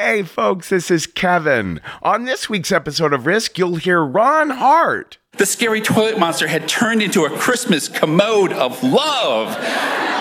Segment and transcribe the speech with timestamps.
[0.00, 1.80] Hey, folks, this is Kevin.
[2.04, 5.18] On this week's episode of Risk, you'll hear Ron Hart.
[5.38, 9.56] The scary toilet monster had turned into a Christmas commode of love.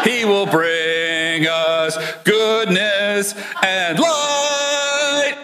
[0.04, 5.38] He will bring us goodness and light.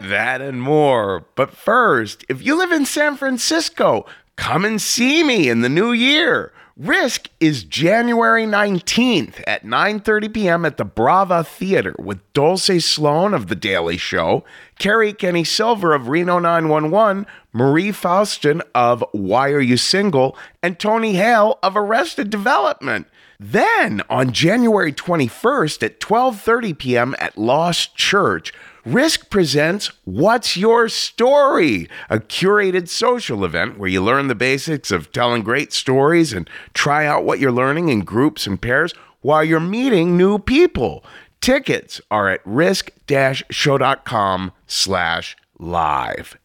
[0.00, 1.24] That and more.
[1.36, 5.92] But first, if you live in San Francisco, come and see me in the new
[5.92, 6.52] year.
[6.78, 10.64] Risk is January 19th at 9:30 p.m.
[10.64, 14.44] at the Brava Theater with Dulce Sloan of The Daily Show,
[14.78, 21.58] Kerri Kenney-Silver of Reno 911, Marie Faustin of Why Are You Single, and Tony Hale
[21.64, 23.08] of Arrested Development.
[23.40, 27.16] Then on January 21st at 12:30 p.m.
[27.18, 28.52] at Lost Church,
[28.88, 31.90] Risk presents What's Your Story?
[32.08, 37.04] A curated social event where you learn the basics of telling great stories and try
[37.04, 41.04] out what you're learning in groups and pairs while you're meeting new people.
[41.42, 46.38] Tickets are at risk-show.com slash live.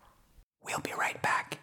[0.66, 1.63] We'll be right back.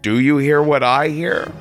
[0.00, 1.52] Do You Hear What I Hear?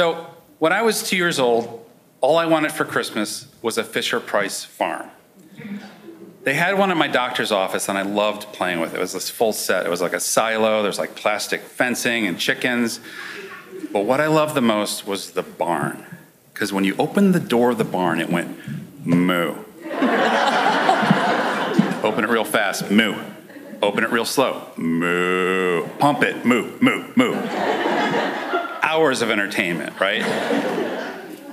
[0.00, 0.26] So,
[0.60, 1.86] when I was two years old,
[2.22, 5.10] all I wanted for Christmas was a Fisher Price farm.
[6.42, 8.96] They had one at my doctor's office, and I loved playing with it.
[8.96, 9.84] It was this full set.
[9.84, 13.00] It was like a silo, there's like plastic fencing and chickens.
[13.92, 16.06] But what I loved the most was the barn.
[16.54, 18.56] Because when you opened the door of the barn, it went
[19.04, 19.50] moo.
[22.02, 23.22] Open it real fast, moo.
[23.82, 25.86] Open it real slow, moo.
[25.98, 28.39] Pump it, moo, moo, moo
[28.90, 30.20] hours of entertainment, right?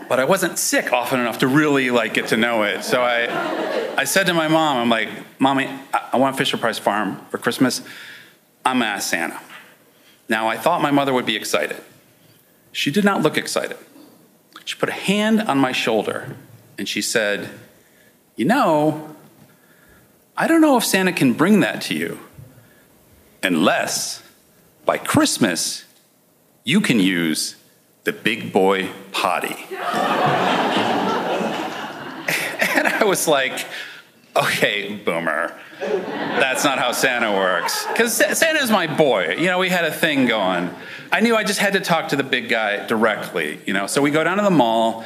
[0.09, 2.83] But I wasn't sick often enough to really like get to know it.
[2.83, 7.23] So I, I said to my mom, I'm like, Mommy, I want Fisher Price Farm
[7.29, 7.81] for Christmas.
[8.65, 9.39] I'm gonna ask Santa.
[10.27, 11.77] Now I thought my mother would be excited.
[12.71, 13.77] She did not look excited.
[14.65, 16.35] She put a hand on my shoulder
[16.79, 17.51] and she said,
[18.35, 19.15] You know,
[20.35, 22.19] I don't know if Santa can bring that to you
[23.43, 24.23] unless
[24.85, 25.86] by Christmas
[26.67, 27.55] you can use
[28.03, 29.55] the big boy potty.
[29.69, 29.79] and
[32.89, 33.65] I was like,
[34.35, 35.57] okay, boomer.
[35.79, 37.87] That's not how Santa works.
[37.87, 39.37] Because Santa's my boy.
[39.37, 40.69] You know, we had a thing going.
[41.09, 43.87] I knew I just had to talk to the big guy directly, you know.
[43.87, 45.05] So we go down to the mall,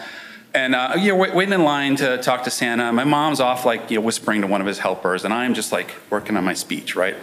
[0.55, 2.91] and uh, you're waiting in line to talk to Santa.
[2.91, 5.71] My mom's off, like, you know, whispering to one of his helpers, and I'm just
[5.71, 7.17] like working on my speech, right?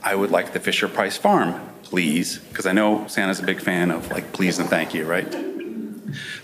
[0.00, 3.90] I would like the Fisher Price farm please, because I know Santa's a big fan
[3.90, 5.26] of like please and thank you, right?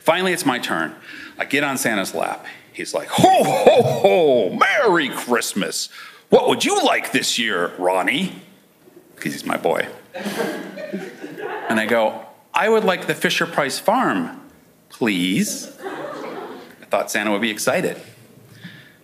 [0.00, 0.94] Finally, it's my turn.
[1.38, 2.46] I get on Santa's lap.
[2.72, 5.88] He's like, ho, ho, ho, Merry Christmas.
[6.28, 8.43] What would you like this year, Ronnie?
[9.14, 9.88] Because he's my boy.
[11.69, 14.40] And I go, I would like the Fisher Price farm,
[14.88, 15.76] please.
[15.81, 18.00] I thought Santa would be excited.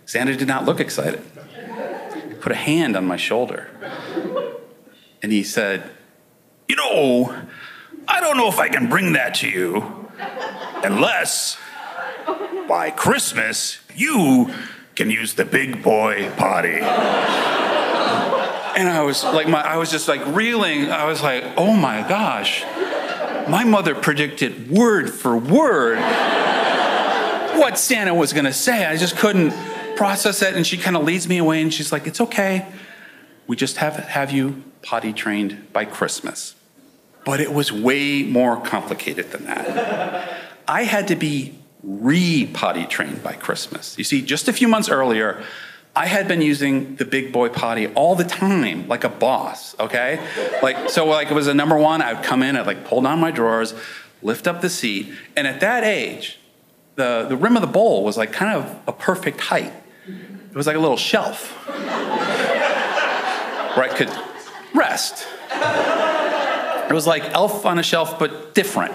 [0.05, 1.21] Santa did not look excited.
[2.29, 3.69] He put a hand on my shoulder.
[5.21, 5.91] And he said,
[6.67, 7.35] you know,
[8.07, 10.07] I don't know if I can bring that to you
[10.83, 11.57] unless
[12.67, 14.53] by Christmas you
[14.95, 16.79] can use the big boy potty.
[18.75, 20.89] And I was like, my, I was just like reeling.
[20.89, 22.63] I was like, oh my gosh,
[23.47, 25.99] my mother predicted word for word
[27.57, 28.85] what Santa was to say.
[28.85, 29.53] I just couldn't
[29.95, 30.55] process it.
[30.55, 32.67] And she kind of leads me away and she's like, it's okay.
[33.47, 36.55] We just have, have you potty trained by Christmas.
[37.25, 40.41] But it was way more complicated than that.
[40.67, 43.97] I had to be re potty trained by Christmas.
[43.97, 45.43] You see, just a few months earlier,
[45.95, 50.19] I had been using the big boy potty all the time, like a boss, okay?
[50.61, 53.01] Like, so like it was a number one, I would come in, I'd like pull
[53.01, 53.75] down my drawers,
[54.21, 56.39] lift up the seat, and at that age,
[56.95, 59.73] the, the rim of the bowl was like kind of a perfect height.
[60.07, 61.51] It was like a little shelf
[63.75, 64.09] where I could
[64.73, 65.27] rest.
[65.51, 68.93] It was like Elf on a Shelf, but different.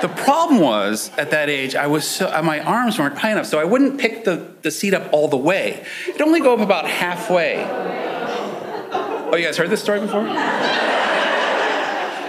[0.00, 3.58] the problem was, at that age, I was so, my arms weren't high enough, so
[3.58, 5.84] I wouldn't pick the, the seat up all the way.
[6.08, 7.64] It'd only go up about halfway.
[7.64, 10.26] Oh, you guys heard this story before?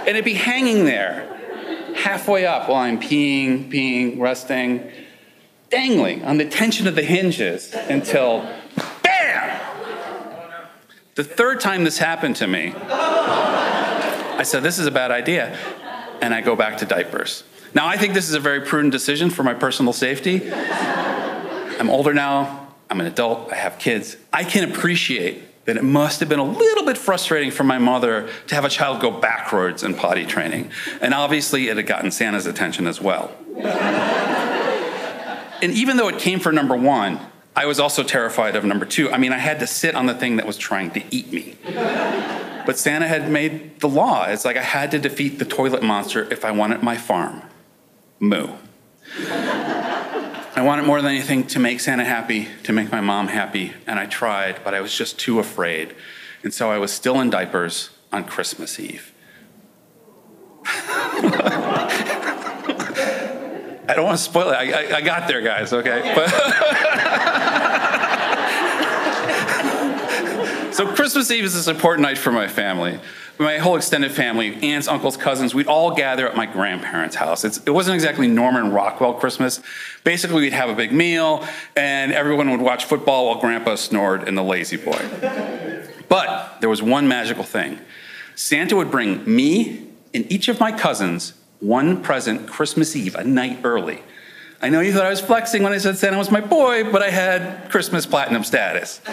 [0.06, 4.90] and it'd be hanging there, halfway up while I'm peeing, peeing, resting,
[5.70, 8.46] dangling on the tension of the hinges until
[11.14, 15.56] the third time this happened to me, I said, This is a bad idea.
[16.20, 17.44] And I go back to diapers.
[17.74, 20.50] Now, I think this is a very prudent decision for my personal safety.
[20.52, 24.16] I'm older now, I'm an adult, I have kids.
[24.32, 28.28] I can appreciate that it must have been a little bit frustrating for my mother
[28.46, 30.70] to have a child go backwards in potty training.
[31.00, 33.34] And obviously, it had gotten Santa's attention as well.
[35.62, 37.18] and even though it came for number one,
[37.56, 39.10] I was also terrified of number two.
[39.10, 41.56] I mean, I had to sit on the thing that was trying to eat me.
[42.66, 44.24] But Santa had made the law.
[44.24, 47.42] It's like I had to defeat the toilet monster if I wanted my farm.
[48.18, 48.48] Moo.
[50.56, 53.98] I wanted more than anything to make Santa happy, to make my mom happy, and
[53.98, 55.94] I tried, but I was just too afraid.
[56.42, 59.12] And so I was still in diapers on Christmas Eve.
[63.88, 64.54] I don't want to spoil it.
[64.54, 66.12] I, I, I got there, guys, okay?
[66.14, 66.28] But
[70.74, 72.98] so Christmas Eve is this important night for my family.
[73.38, 77.44] My whole extended family, aunts, uncles, cousins, we'd all gather at my grandparents' house.
[77.44, 79.60] It's, it wasn't exactly Norman Rockwell Christmas.
[80.04, 81.44] Basically, we'd have a big meal,
[81.76, 85.80] and everyone would watch football while Grandpa snored in the lazy boy.
[86.08, 87.80] But there was one magical thing
[88.34, 93.60] Santa would bring me and each of my cousins one present Christmas Eve, a night
[93.64, 94.02] early.
[94.60, 97.02] I know you thought I was flexing when I said Santa was my boy, but
[97.02, 99.00] I had Christmas platinum status.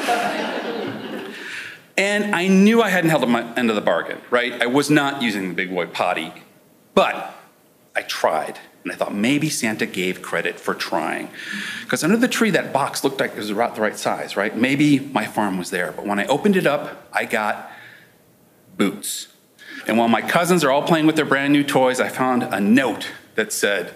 [1.98, 4.62] and I knew I hadn't held up my end of the bargain, right?
[4.62, 6.34] I was not using the big boy potty,
[6.94, 7.36] but
[7.96, 8.60] I tried.
[8.84, 11.30] And I thought maybe Santa gave credit for trying.
[11.84, 14.56] Because under the tree, that box looked like it was about the right size, right?
[14.56, 15.92] Maybe my farm was there.
[15.92, 17.72] But when I opened it up, I got
[18.78, 19.28] boots.
[19.88, 22.60] And while my cousins are all playing with their brand new toys, I found a
[22.60, 23.94] note that said,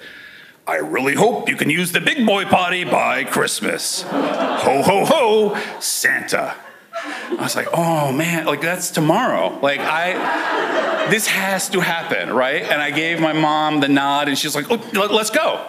[0.68, 4.02] I really hope you can use the big boy potty by Christmas.
[4.02, 6.56] Ho, ho, ho, Santa.
[6.98, 9.60] I was like, oh man, like that's tomorrow.
[9.62, 12.64] Like, I, this has to happen, right?
[12.64, 15.64] And I gave my mom the nod, and she's like, oh, let's go.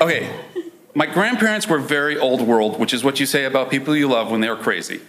[0.00, 0.34] Okay,
[0.94, 4.30] my grandparents were very old world, which is what you say about people you love
[4.30, 5.00] when they're crazy.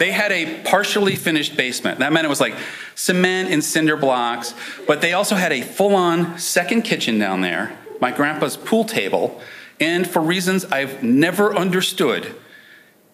[0.00, 1.98] They had a partially finished basement.
[1.98, 2.54] That meant it was like
[2.94, 4.54] cement and cinder blocks,
[4.86, 9.42] but they also had a full on second kitchen down there, my grandpa's pool table,
[9.78, 12.34] and for reasons I've never understood,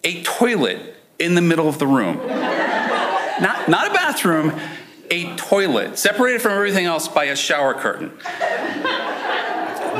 [0.05, 2.25] a toilet in the middle of the room.
[2.25, 4.57] not, not a bathroom,
[5.11, 8.17] a toilet, separated from everything else by a shower curtain.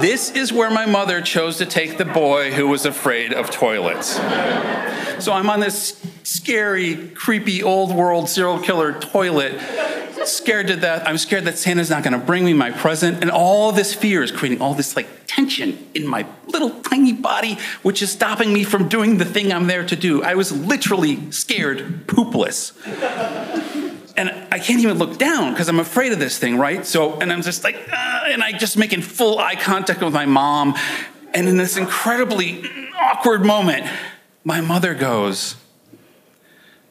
[0.02, 4.16] This is where my mother chose to take the boy who was afraid of toilets.
[5.24, 9.60] So I'm on this scary, creepy, old world serial killer toilet,
[10.26, 11.02] scared to death.
[11.06, 13.22] I'm scared that Santa's not gonna bring me my present.
[13.22, 17.58] And all this fear is creating all this like tension in my little tiny body,
[17.82, 20.22] which is stopping me from doing the thing I'm there to do.
[20.22, 22.74] I was literally scared poopless
[24.18, 26.86] and I can't even look down because I'm afraid of this thing, right?
[26.86, 30.26] So, and I'm just like, uh, and I just making full eye contact with my
[30.26, 30.76] mom.
[31.34, 32.64] And in this incredibly
[33.00, 33.86] awkward moment,
[34.44, 35.56] my mother goes,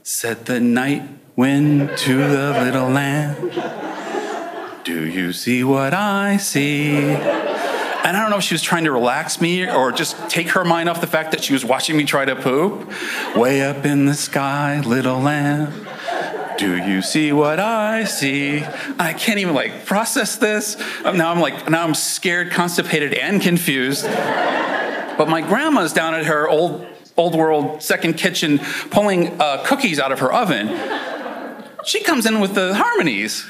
[0.04, 1.02] Said the night
[1.34, 3.50] wind to the little lamb,
[4.84, 6.96] Do you see what I see?
[8.06, 10.64] And I don't know if she was trying to relax me or just take her
[10.64, 12.88] mind off the fact that she was watching me try to poop.
[13.34, 15.85] Way up in the sky, little lamb.
[16.58, 18.64] Do you see what I see?
[18.98, 20.78] I can't even like process this.
[21.04, 24.04] Now I'm like, now I'm scared, constipated, and confused.
[24.04, 26.86] But my grandma's down at her old,
[27.16, 28.58] old world second kitchen
[28.90, 30.68] pulling uh, cookies out of her oven.
[31.84, 33.46] She comes in with the harmonies.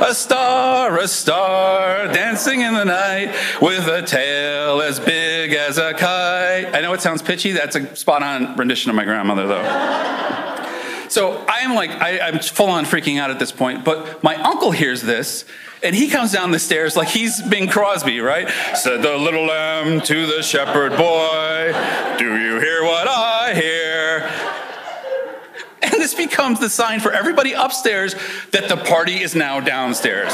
[0.00, 5.92] A star, a star, dancing in the night with a tail as big as a
[5.92, 6.74] kite.
[6.74, 7.52] I know it sounds pitchy.
[7.52, 11.08] That's a spot on rendition of my grandmother, though.
[11.08, 13.84] So I'm like, I, I'm full on freaking out at this point.
[13.84, 15.44] But my uncle hears this
[15.82, 18.48] and he comes down the stairs like he's Bing Crosby, right?
[18.74, 21.72] Said the little lamb to the shepherd boy,
[22.18, 23.37] Do you hear what I
[26.08, 28.14] this becomes the sign for everybody upstairs
[28.52, 30.32] that the party is now downstairs.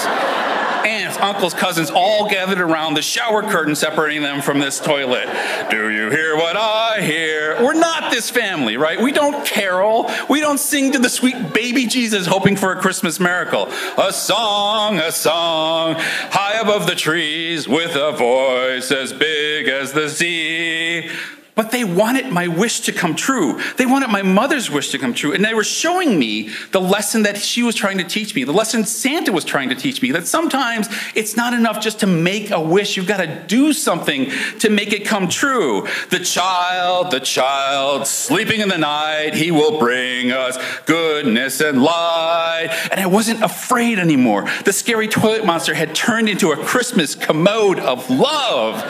[0.87, 5.27] Aunts, uncles, cousins all gathered around the shower curtain separating them from this toilet.
[5.71, 7.61] Do you hear what I hear?
[7.61, 9.01] We're not this family, right?
[9.01, 10.09] We don't carol.
[10.29, 13.69] We don't sing to the sweet baby Jesus hoping for a Christmas miracle.
[13.99, 20.09] A song, a song, high above the trees with a voice as big as the
[20.09, 21.11] sea.
[21.55, 23.61] But they wanted my wish to come true.
[23.77, 25.33] They wanted my mother's wish to come true.
[25.33, 28.53] And they were showing me the lesson that she was trying to teach me, the
[28.53, 32.51] lesson Santa was trying to teach me that sometimes it's not enough just to make
[32.51, 32.97] a wish.
[32.97, 35.87] You've got to do something to make it come true.
[36.11, 42.77] The child, the child, sleeping in the night, he will bring us goodness and light.
[42.91, 44.51] And I wasn't afraid anymore.
[44.65, 48.83] The scary toilet monster had turned into a Christmas commode of love.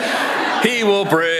[0.63, 1.34] He will bring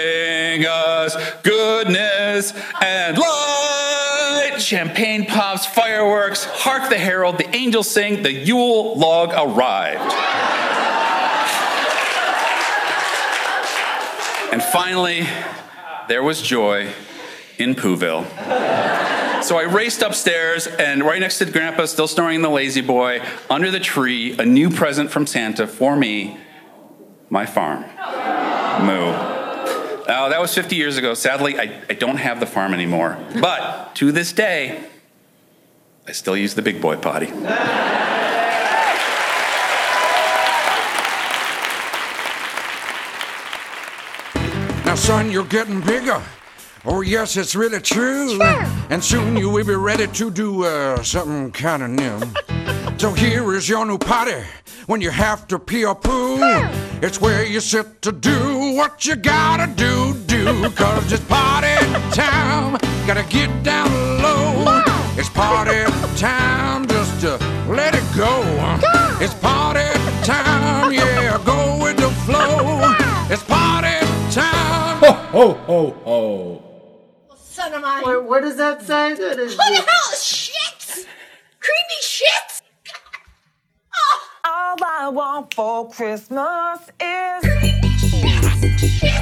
[1.05, 4.55] us goodness and light.
[4.57, 10.13] Champagne pops, fireworks, hark the herald, the angels sing, the Yule log arrived.
[14.51, 15.27] and finally,
[16.07, 16.87] there was joy
[17.57, 18.25] in Pooville.
[19.43, 23.21] So I raced upstairs, and right next to Grandpa, still snoring in the lazy boy,
[23.49, 26.39] under the tree, a new present from Santa for me
[27.29, 27.83] my farm.
[28.85, 29.34] Moo.
[30.07, 31.13] Oh, that was 50 years ago.
[31.15, 33.17] Sadly, I, I don't have the farm anymore.
[33.39, 34.87] But to this day,
[36.07, 37.31] I still use the big boy potty.
[44.85, 46.21] Now, son, you're getting bigger.
[46.85, 48.37] Oh, yes, it's really true.
[48.37, 48.65] Sure.
[48.91, 52.19] And soon you will be ready to do uh, something kind of new.
[52.97, 54.43] so here is your new potty.
[54.87, 56.37] When you have to pee or poo,
[57.01, 60.69] it's where you sit to do what you gotta do, do.
[60.71, 61.75] Cause it's party
[62.11, 62.77] time.
[63.07, 63.89] Gotta get down
[64.21, 64.83] low.
[65.17, 65.83] It's party
[66.17, 67.37] time just to
[67.67, 68.43] let it go.
[69.19, 69.87] It's party
[70.23, 72.95] time, yeah, go with the flow.
[73.29, 73.97] It's party
[74.31, 74.99] time.
[75.03, 76.61] Oh, ho, ho, ho.
[77.35, 78.03] Son of mine.
[78.03, 79.15] What, what does that say?
[79.15, 80.17] That is What the hell?
[80.19, 81.07] Shit!
[81.59, 82.54] Creepy shit!
[84.45, 87.45] All I want for Christmas is.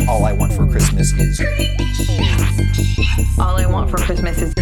[0.07, 1.41] All I want for Christmas is.
[3.39, 4.53] All I want for Christmas is.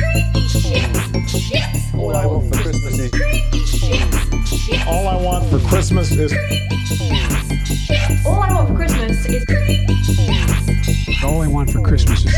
[1.93, 3.11] All I want for Christmas is.
[4.87, 6.33] All I want for Christmas is.
[8.25, 9.43] All I want for Christmas is.
[11.23, 12.33] All I want for Christmas is.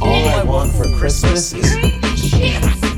[0.00, 1.91] All I want for Christmas is.
[2.42, 2.91] Yeah.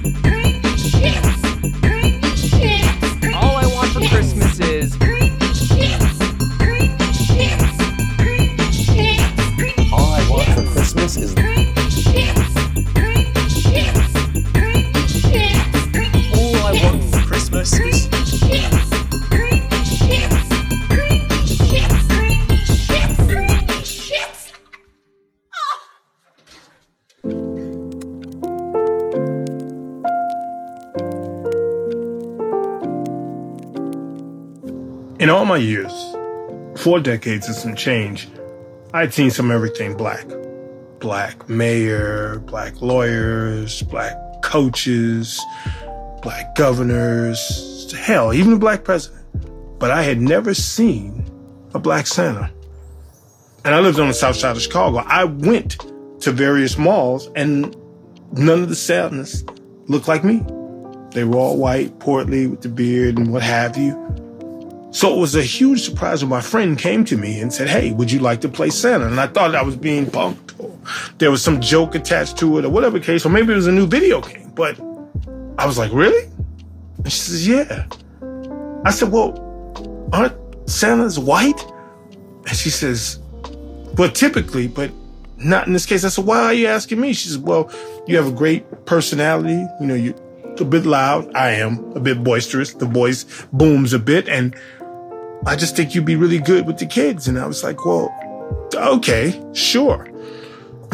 [35.54, 36.16] My years,
[36.74, 38.28] four decades and some change,
[38.92, 40.26] I'd seen some everything black.
[40.98, 45.40] Black mayor, black lawyers, black coaches,
[46.22, 49.24] black governors, hell, even a black president.
[49.78, 51.24] But I had never seen
[51.72, 52.52] a black Santa.
[53.64, 55.04] And I lived on the south side of Chicago.
[55.06, 55.76] I went
[56.22, 57.76] to various malls and
[58.32, 59.44] none of the Santas
[59.86, 60.44] looked like me.
[61.12, 64.23] They were all white, portly, with the beard and what have you.
[64.94, 67.90] So it was a huge surprise when my friend came to me and said, Hey,
[67.90, 69.08] would you like to play Santa?
[69.08, 70.78] And I thought I was being punked or
[71.18, 73.72] there was some joke attached to it or whatever case, or maybe it was a
[73.72, 74.52] new video game.
[74.54, 74.78] But
[75.58, 76.30] I was like, Really?
[76.98, 77.86] And she says, Yeah.
[78.84, 80.36] I said, Well, aren't
[80.70, 81.60] Santas white?
[82.46, 83.18] And she says,
[83.98, 84.92] Well, typically, but
[85.38, 86.04] not in this case.
[86.04, 87.14] I said, Why are you asking me?
[87.14, 87.68] She says, Well,
[88.06, 89.66] you have a great personality.
[89.80, 90.14] You know, you're
[90.60, 91.34] a bit loud.
[91.34, 92.74] I am a bit boisterous.
[92.74, 94.28] The voice booms a bit.
[94.28, 94.54] And
[95.46, 97.28] I just think you'd be really good with the kids.
[97.28, 98.10] And I was like, well,
[98.74, 100.08] okay, sure.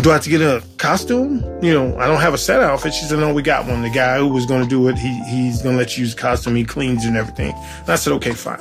[0.03, 1.42] Do I have to get a costume?
[1.62, 2.94] You know, I don't have a set outfit.
[2.94, 3.83] She said, no, we got one.
[3.83, 6.14] The guy who was going to do it, he, he's going to let you use
[6.14, 6.57] costume.
[6.57, 7.53] He cleans and everything.
[7.81, 8.61] And I said, okay, fine.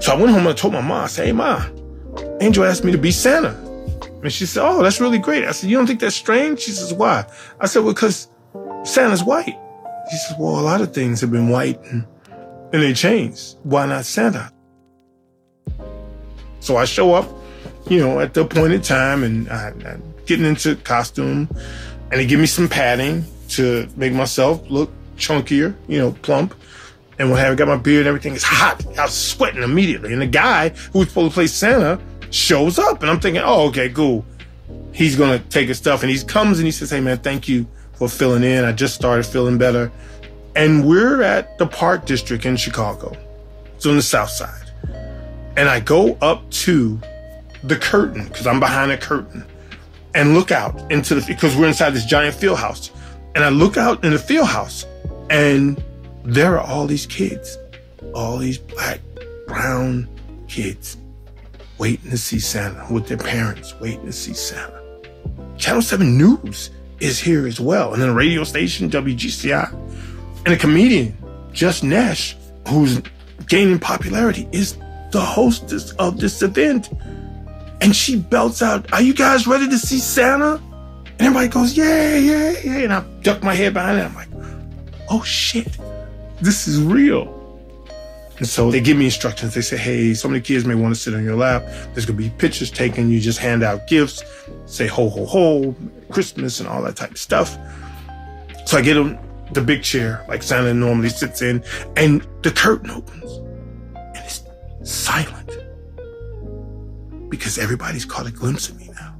[0.00, 1.64] So I went home and I told my mom, I said, hey, ma,
[2.40, 3.50] Angel asked me to be Santa.
[4.22, 5.44] And she said, oh, that's really great.
[5.44, 6.60] I said, you don't think that's strange?
[6.60, 7.24] She says, why?
[7.60, 8.28] I said, well, because
[8.84, 9.56] Santa's white.
[10.10, 12.04] She says, well, a lot of things have been white and,
[12.72, 13.56] and they changed.
[13.62, 14.52] Why not Santa?
[16.60, 17.28] So I show up,
[17.88, 21.48] you know, at the appointed time and I, I'm getting into costume
[22.10, 26.54] and they give me some padding to make myself look chunkier, you know, plump.
[27.18, 28.84] And when I got my beard and everything, it's hot.
[28.98, 30.12] I was sweating immediately.
[30.12, 32.00] And the guy who was supposed to play Santa
[32.30, 34.24] shows up and I'm thinking, oh, okay, cool.
[34.92, 36.02] He's going to take his stuff.
[36.02, 38.64] And he comes and he says, hey, man, thank you for filling in.
[38.64, 39.90] I just started feeling better.
[40.58, 43.16] And we're at the Park District in Chicago.
[43.76, 44.72] It's on the south side.
[45.56, 47.00] And I go up to
[47.62, 49.46] the curtain, because I'm behind a curtain,
[50.16, 52.90] and look out into the, because we're inside this giant field house.
[53.36, 54.84] And I look out in the field house,
[55.30, 55.80] and
[56.24, 57.56] there are all these kids,
[58.12, 58.98] all these black,
[59.46, 60.08] brown
[60.48, 60.96] kids
[61.78, 64.82] waiting to see Santa with their parents, waiting to see Santa.
[65.56, 67.92] Channel 7 News is here as well.
[67.92, 70.07] And then radio station, WGCI.
[70.44, 71.16] And a comedian,
[71.52, 72.36] Just Nash,
[72.68, 73.00] who's
[73.46, 74.76] gaining popularity, is
[75.10, 76.90] the hostess of this event.
[77.80, 80.60] And she belts out, Are you guys ready to see Santa?
[81.18, 82.78] And everybody goes, Yeah, yeah, yeah.
[82.78, 84.04] And I duck my head behind it.
[84.04, 84.28] I'm like,
[85.10, 85.78] Oh shit,
[86.40, 87.34] this is real.
[88.38, 89.54] And so they give me instructions.
[89.54, 91.64] They say, hey, so many kids may want to sit on your lap.
[91.92, 93.10] There's going to be pictures taken.
[93.10, 94.22] You just hand out gifts,
[94.66, 95.74] say ho, ho, ho,
[96.10, 97.58] Christmas, and all that type of stuff.
[98.64, 99.18] So I get them
[99.52, 101.62] the big chair like Santa normally sits in,
[101.96, 103.32] and the curtain opens,
[103.94, 104.42] and it's
[104.82, 105.50] silent
[107.30, 109.14] because everybody's caught a glimpse of me now.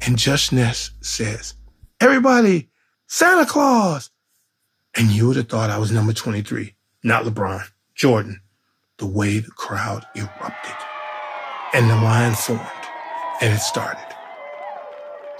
[0.00, 1.54] And Just Ness says,
[2.00, 2.70] Everybody,
[3.06, 4.10] Santa Claus.
[4.96, 7.62] And you would have thought I was number 23, not LeBron,
[7.94, 8.42] Jordan,
[8.98, 10.76] the way the crowd erupted.
[11.72, 12.60] And the line formed,
[13.40, 14.04] and it started.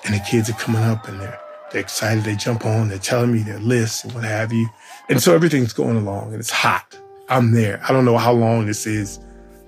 [0.04, 1.38] And the kids are coming up and they're
[1.72, 2.24] they're excited.
[2.24, 2.88] They jump on.
[2.88, 4.68] They're telling me their lists and what have you.
[5.08, 6.98] And so everything's going along and it's hot.
[7.28, 7.82] I'm there.
[7.88, 9.18] I don't know how long this is.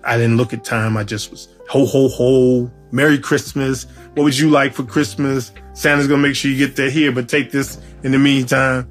[0.05, 0.97] I didn't look at time.
[0.97, 2.71] I just was ho, ho, ho.
[2.93, 3.85] Merry Christmas.
[4.15, 5.51] What would you like for Christmas?
[5.73, 8.89] Santa's going to make sure you get that here, but take this in the meantime.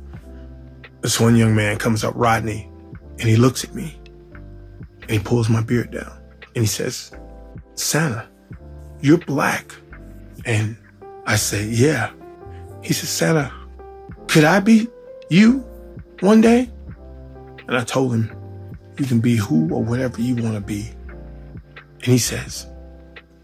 [1.01, 2.69] This one young man comes up, Rodney,
[3.19, 3.99] and he looks at me
[5.03, 6.19] and he pulls my beard down
[6.55, 7.11] and he says,
[7.75, 8.27] Santa,
[9.01, 9.73] you're black.
[10.45, 10.77] And
[11.25, 12.11] I say, yeah.
[12.83, 13.51] He said, Santa,
[14.27, 14.87] could I be
[15.29, 15.59] you
[16.19, 16.69] one day?
[17.67, 18.31] And I told him,
[18.97, 20.91] you can be who or whatever you want to be.
[21.75, 22.67] And he says,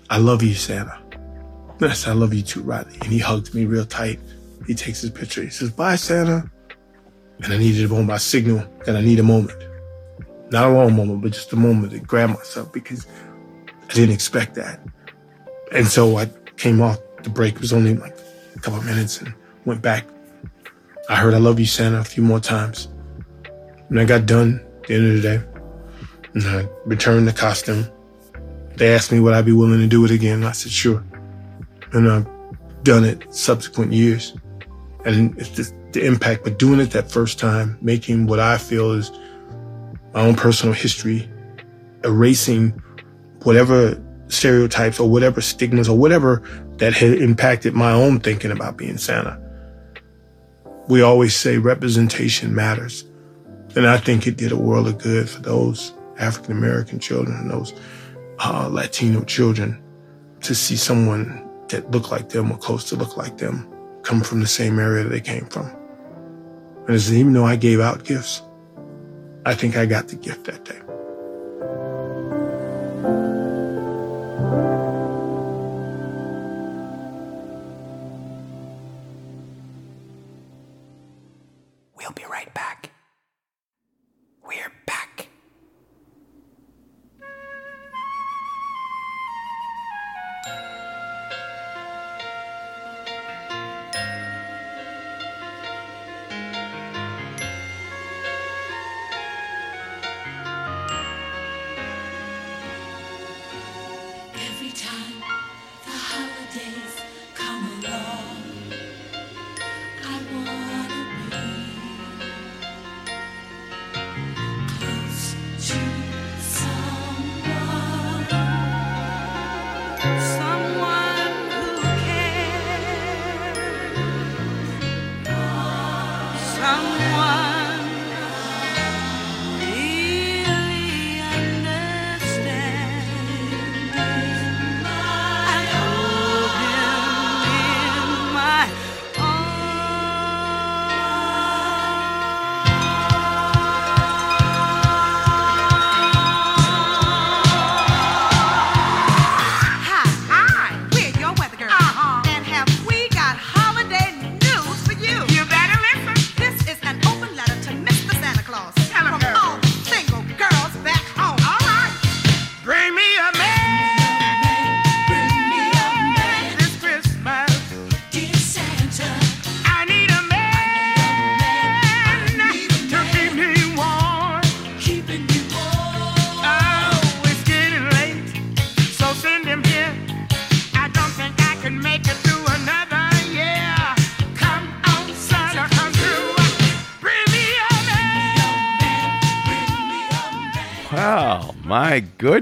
[0.10, 1.02] I love you, Santa.
[1.80, 2.98] And I said, I love you too, Rodney.
[3.02, 4.20] And he hugged me real tight.
[4.68, 5.42] He takes his picture.
[5.42, 6.50] He says, bye, Santa.
[7.42, 9.58] And I needed on my signal that I need a moment.
[10.52, 13.08] Not a long moment, but just a moment to grab myself because
[13.90, 14.82] I didn't expect that.
[15.72, 17.56] And so I came off the break.
[17.56, 18.18] It was only like
[18.60, 19.34] a couple of minutes and
[19.66, 20.06] went back.
[21.10, 22.90] I heard I love you, Santa, a few more times.
[23.88, 25.44] When I got done at the end of the day,
[26.34, 27.88] and I returned the costume,
[28.76, 30.44] they asked me would I be willing to do it again.
[30.44, 31.04] I said, sure.
[31.94, 32.28] And I've
[32.84, 34.36] done it subsequent years.
[35.06, 38.92] And it's just the impact, but doing it that first time, making what I feel
[38.92, 39.12] is
[40.14, 41.30] my own personal history,
[42.04, 42.80] erasing
[43.44, 43.96] whatever
[44.30, 46.42] stereotypes or whatever stigmas or whatever
[46.78, 49.40] that had impacted my own thinking about being Santa.
[50.88, 53.06] We always say representation matters.
[53.76, 57.52] And I think it did a world of good for those African American children and
[57.52, 57.74] those
[58.40, 59.82] uh, Latino children
[60.42, 63.72] to see someone that looked like them or close to look like them
[64.04, 65.70] come from the same area that they came from.
[66.88, 68.42] And even though I gave out gifts,
[69.46, 70.80] I think I got the gift that day.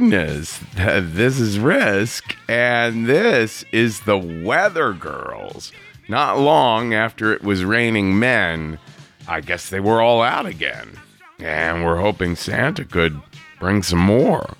[0.10, 0.62] Goodness.
[0.74, 5.74] This is Risk, and this is the Weather Girls.
[6.08, 8.80] Not long after it was raining men,
[9.28, 10.98] I guess they were all out again.
[11.40, 13.20] And we're hoping Santa could
[13.60, 14.56] bring some more.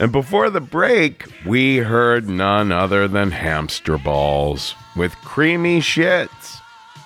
[0.00, 6.58] And before the break, we heard none other than Hamster Balls with creamy shits,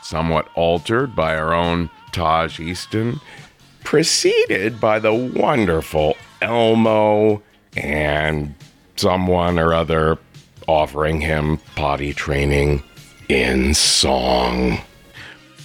[0.02, 3.20] somewhat altered by our own Taj Easton
[3.85, 7.42] preceded by the wonderful Elmo
[7.77, 8.55] and
[8.97, 10.19] someone or other
[10.69, 12.83] offering him potty training
[13.29, 14.79] in song.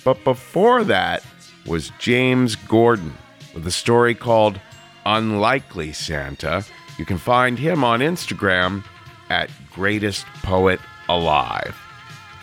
[0.03, 1.23] But before that
[1.65, 3.13] was James Gordon
[3.53, 4.59] with a story called
[5.05, 6.65] Unlikely Santa.
[6.97, 8.83] You can find him on Instagram
[9.29, 11.75] at Greatest Poet Alive.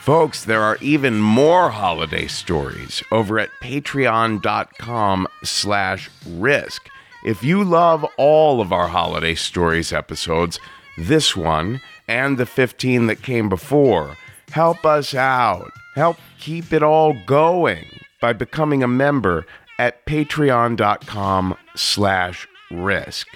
[0.00, 6.88] Folks, there are even more holiday stories over at patreon.com slash risk.
[7.24, 10.60] If you love all of our holiday stories episodes,
[10.98, 14.18] this one and the 15 that came before,
[14.50, 15.72] help us out.
[15.94, 17.87] Help keep it all going
[18.20, 19.46] by becoming a member
[19.78, 23.26] at patreon.com slash risk.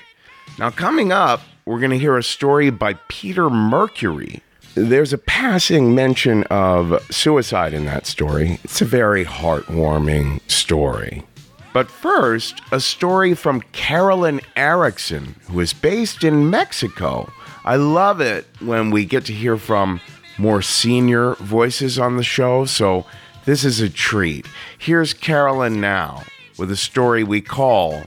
[0.59, 4.42] Now, coming up, we're going to hear a story by Peter Mercury.
[4.74, 8.59] There's a passing mention of suicide in that story.
[8.64, 11.24] It's a very heartwarming story.
[11.72, 17.31] But first, a story from Carolyn Erickson, who is based in Mexico.
[17.64, 20.00] I love it when we get to hear from
[20.38, 23.04] more senior voices on the show, so
[23.44, 24.46] this is a treat.
[24.78, 26.22] Here's Carolyn now
[26.59, 28.02] with a story we call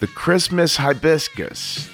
[0.00, 1.88] The Christmas Hibiscus.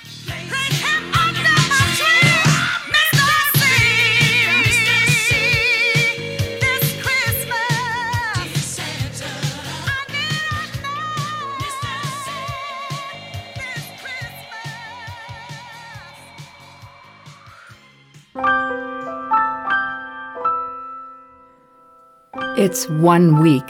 [22.61, 23.65] It's one week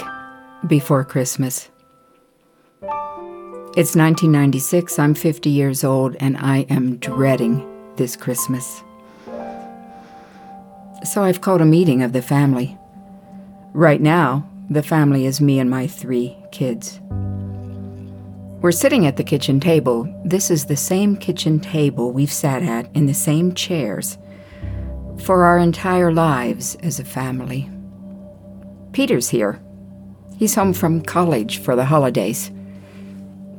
[0.66, 1.70] before Christmas.
[3.76, 8.82] It's 1996, I'm 50 years old, and I am dreading this Christmas.
[11.04, 12.76] So I've called a meeting of the family.
[13.74, 16.98] Right now, the family is me and my three kids.
[18.60, 20.12] We're sitting at the kitchen table.
[20.24, 24.18] This is the same kitchen table we've sat at in the same chairs
[25.22, 27.70] for our entire lives as a family.
[28.92, 29.60] Peter's here.
[30.36, 32.50] He's home from college for the holidays.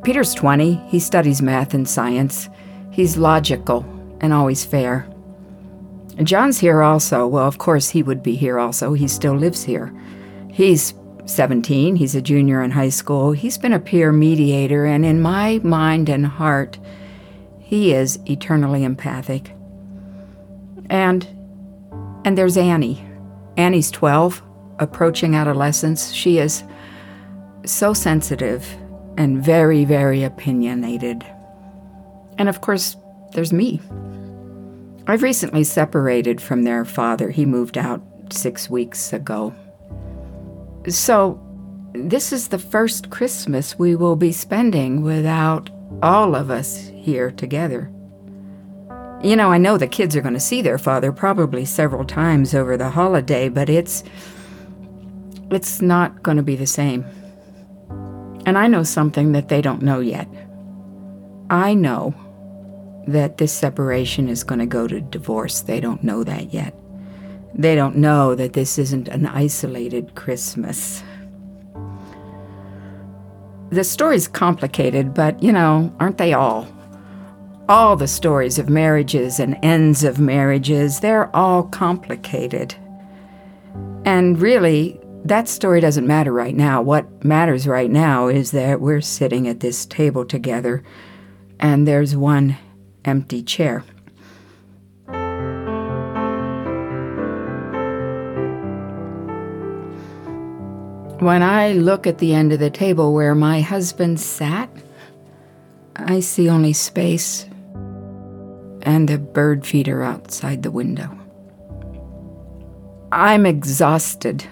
[0.04, 0.76] Peter's 20.
[0.88, 2.50] He studies math and science.
[2.91, 3.86] He's logical
[4.20, 5.08] and always fair.
[6.24, 7.28] John's here also.
[7.28, 8.94] Well, of course, he would be here also.
[8.94, 9.94] He still lives here.
[10.52, 10.94] He's
[11.26, 11.96] 17.
[11.96, 13.32] He's a junior in high school.
[13.32, 16.78] He's been a peer mediator, and in my mind and heart,
[17.60, 19.52] he is eternally empathic.
[20.89, 21.28] And
[22.26, 23.04] and there's Annie.
[23.58, 24.41] Annie's 12,
[24.82, 26.12] approaching adolescence.
[26.12, 26.63] She is
[27.65, 28.67] so sensitive
[29.17, 31.24] and very, very opinionated.
[32.38, 32.98] And of course,
[33.34, 33.80] there's me.
[35.08, 37.30] I've recently separated from their father.
[37.30, 39.54] He moved out six weeks ago.
[40.89, 41.39] So,
[41.94, 45.70] this is the first Christmas we will be spending without
[46.02, 47.91] all of us here together.
[49.24, 52.56] You know, I know the kids are going to see their father probably several times
[52.56, 54.04] over the holiday, but it's
[55.53, 57.05] it's not going to be the same.
[58.45, 60.27] And I know something that they don't know yet.
[61.49, 62.15] I know
[63.07, 65.61] that this separation is going to go to divorce.
[65.61, 66.73] They don't know that yet.
[67.53, 71.03] They don't know that this isn't an isolated Christmas.
[73.71, 76.67] The story's complicated, but you know, aren't they all?
[77.67, 82.75] All the stories of marriages and ends of marriages, they're all complicated.
[84.05, 86.81] And really, that story doesn't matter right now.
[86.81, 90.84] What matters right now is that we're sitting at this table together
[91.60, 92.57] and there's one
[93.05, 93.84] empty chair.
[101.19, 104.69] When I look at the end of the table where my husband sat,
[105.95, 107.45] I see only space
[108.81, 111.15] and a bird feeder outside the window.
[113.12, 114.47] I'm exhausted.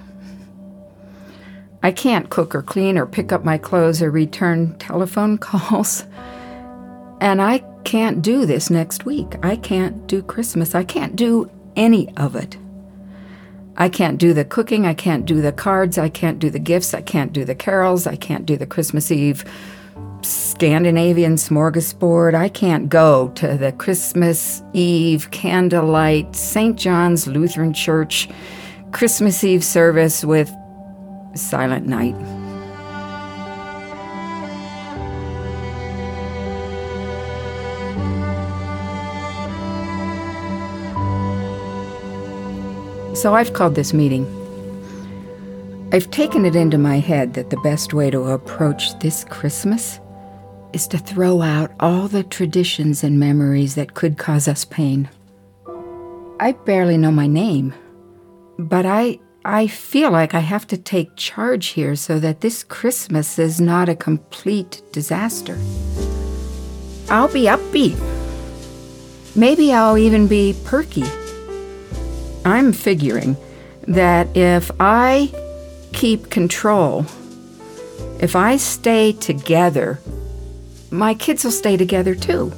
[1.82, 6.06] I can't cook or clean or pick up my clothes or return telephone calls.
[7.22, 9.36] And I can't do this next week.
[9.44, 10.76] I can't do Christmas.
[10.76, 12.58] I can't do any of it.
[13.78, 14.86] I can't do the cooking.
[14.86, 15.98] I can't do the cards.
[15.98, 16.94] I can't do the gifts.
[16.94, 18.06] I can't do the carols.
[18.06, 19.46] I can't do the Christmas Eve
[20.22, 22.36] Scandinavian smorgasbord.
[22.36, 26.78] I can't go to the Christmas Eve candlelight St.
[26.78, 28.28] John's Lutheran Church
[28.92, 30.54] Christmas Eve service with
[31.36, 32.15] Silent Night.
[43.15, 44.26] So I've called this meeting.
[45.92, 50.00] I've taken it into my head that the best way to approach this Christmas
[50.72, 55.10] is to throw out all the traditions and memories that could cause us pain.
[56.39, 57.74] I barely know my name,
[58.58, 63.39] but I I feel like I have to take charge here so that this Christmas
[63.39, 65.58] is not a complete disaster.
[67.10, 67.97] I'll be upbeat.
[69.36, 71.06] Maybe I'll even be perky.
[72.43, 73.38] I'm figuring
[73.88, 75.32] that if I
[75.93, 77.06] keep control,
[78.19, 80.02] if I stay together,
[80.91, 82.52] my kids will stay together too.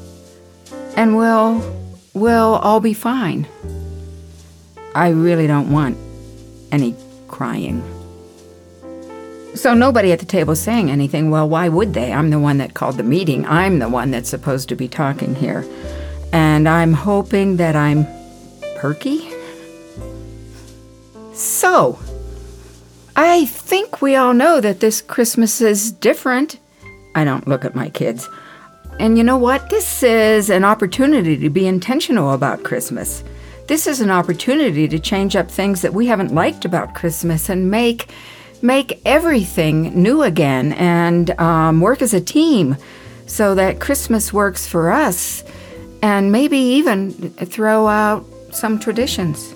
[0.97, 1.61] And we'll
[2.15, 3.47] we'll all be fine.
[4.95, 5.97] I really don't want
[6.71, 6.95] any
[7.27, 7.83] crying.
[9.55, 11.29] So nobody at the table saying anything.
[11.29, 12.13] Well, why would they?
[12.13, 13.45] I'm the one that called the meeting.
[13.45, 15.65] I'm the one that's supposed to be talking here.
[16.31, 18.07] And I'm hoping that I'm
[18.77, 19.29] perky.
[21.33, 21.99] So,
[23.15, 26.57] I think we all know that this Christmas is different.
[27.13, 28.29] I don't look at my kids.
[28.99, 29.69] And you know what?
[29.69, 33.23] This is an opportunity to be intentional about Christmas.
[33.71, 37.71] This is an opportunity to change up things that we haven't liked about Christmas and
[37.71, 38.09] make
[38.61, 42.75] make everything new again and um, work as a team
[43.27, 45.45] so that Christmas works for us
[46.01, 49.55] and maybe even throw out some traditions.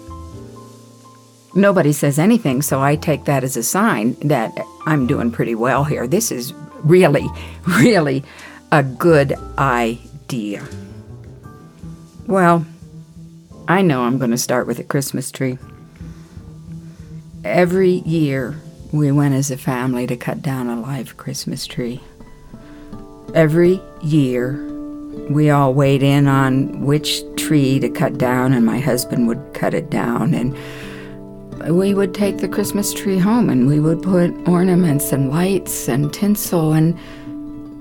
[1.54, 5.84] Nobody says anything, so I take that as a sign that I'm doing pretty well
[5.84, 6.08] here.
[6.08, 6.54] This is
[6.86, 7.28] really,
[7.68, 8.24] really
[8.72, 10.66] a good idea.
[12.28, 12.66] Well,
[13.68, 15.58] I know I'm going to start with a Christmas tree.
[17.44, 22.00] Every year, we went as a family to cut down a live Christmas tree.
[23.34, 24.64] Every year,
[25.32, 29.74] we all weighed in on which tree to cut down, and my husband would cut
[29.74, 30.36] it down.
[30.36, 30.56] And
[31.76, 36.14] we would take the Christmas tree home and we would put ornaments and lights and
[36.14, 37.00] tinsel and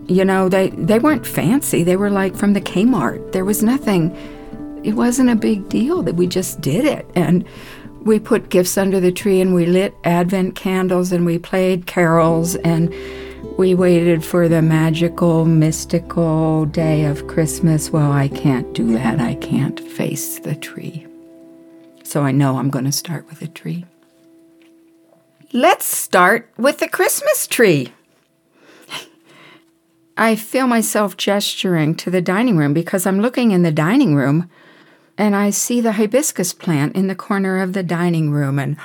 [0.08, 4.16] you know they they weren't fancy they were like from the Kmart there was nothing
[4.84, 7.44] it wasn't a big deal that we just did it and
[8.02, 12.54] we put gifts under the tree and we lit advent candles and we played carols
[12.56, 12.94] and
[13.56, 19.36] we waited for the magical mystical day of Christmas well I can't do that I
[19.36, 21.06] can't face the tree
[22.02, 23.86] so I know I'm going to start with a tree.
[25.52, 27.92] Let's start with the Christmas tree.
[30.16, 34.50] I feel myself gesturing to the dining room because I'm looking in the dining room
[35.16, 38.58] and I see the hibiscus plant in the corner of the dining room.
[38.58, 38.76] And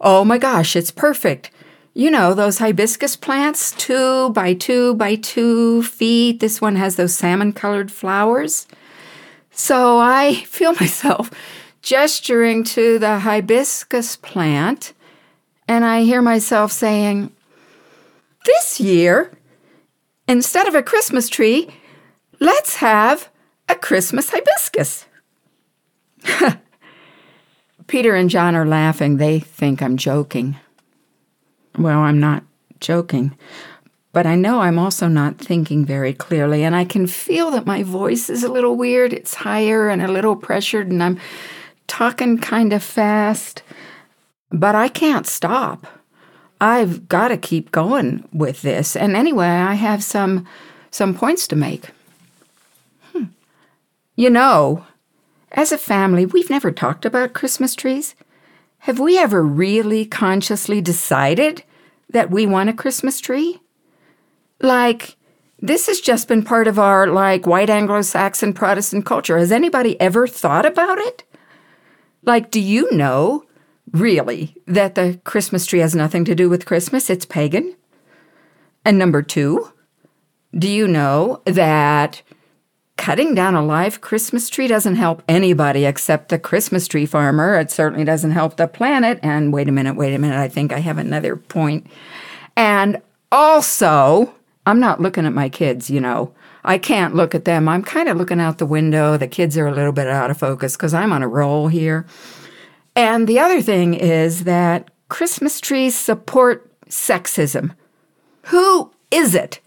[0.00, 1.50] oh my gosh, it's perfect.
[1.94, 6.40] You know, those hibiscus plants, two by two by two feet.
[6.40, 8.66] This one has those salmon colored flowers.
[9.50, 11.30] So I feel myself
[11.80, 14.92] gesturing to the hibiscus plant,
[15.68, 17.32] and I hear myself saying,
[18.44, 19.30] This year,
[20.28, 21.70] instead of a Christmas tree,
[22.40, 23.30] let's have
[23.68, 25.05] a Christmas hibiscus.
[27.96, 29.16] Peter and John are laughing.
[29.16, 30.56] They think I'm joking.
[31.78, 32.42] Well, I'm not
[32.78, 33.34] joking.
[34.12, 37.82] But I know I'm also not thinking very clearly, and I can feel that my
[37.82, 39.14] voice is a little weird.
[39.14, 41.18] It's higher and a little pressured, and I'm
[41.86, 43.62] talking kind of fast,
[44.50, 45.86] but I can't stop.
[46.60, 48.94] I've got to keep going with this.
[48.94, 50.46] And anyway, I have some
[50.90, 51.86] some points to make.
[53.12, 53.28] Hmm.
[54.16, 54.84] You know,
[55.52, 58.14] as a family, we've never talked about Christmas trees.
[58.80, 61.64] Have we ever really consciously decided
[62.10, 63.60] that we want a Christmas tree?
[64.60, 65.16] Like,
[65.58, 69.38] this has just been part of our, like, white Anglo Saxon Protestant culture.
[69.38, 71.24] Has anybody ever thought about it?
[72.22, 73.44] Like, do you know,
[73.92, 77.08] really, that the Christmas tree has nothing to do with Christmas?
[77.08, 77.76] It's pagan.
[78.84, 79.72] And number two,
[80.56, 82.22] do you know that
[82.96, 87.58] cutting down a live Christmas tree doesn't help anybody except the Christmas tree farmer?
[87.58, 89.18] It certainly doesn't help the planet.
[89.22, 91.86] And wait a minute, wait a minute, I think I have another point.
[92.56, 94.34] And also,
[94.66, 96.32] I'm not looking at my kids, you know.
[96.64, 97.68] I can't look at them.
[97.68, 99.16] I'm kind of looking out the window.
[99.16, 102.06] The kids are a little bit out of focus because I'm on a roll here.
[102.96, 107.76] And the other thing is that Christmas trees support sexism.
[108.46, 109.60] Who is it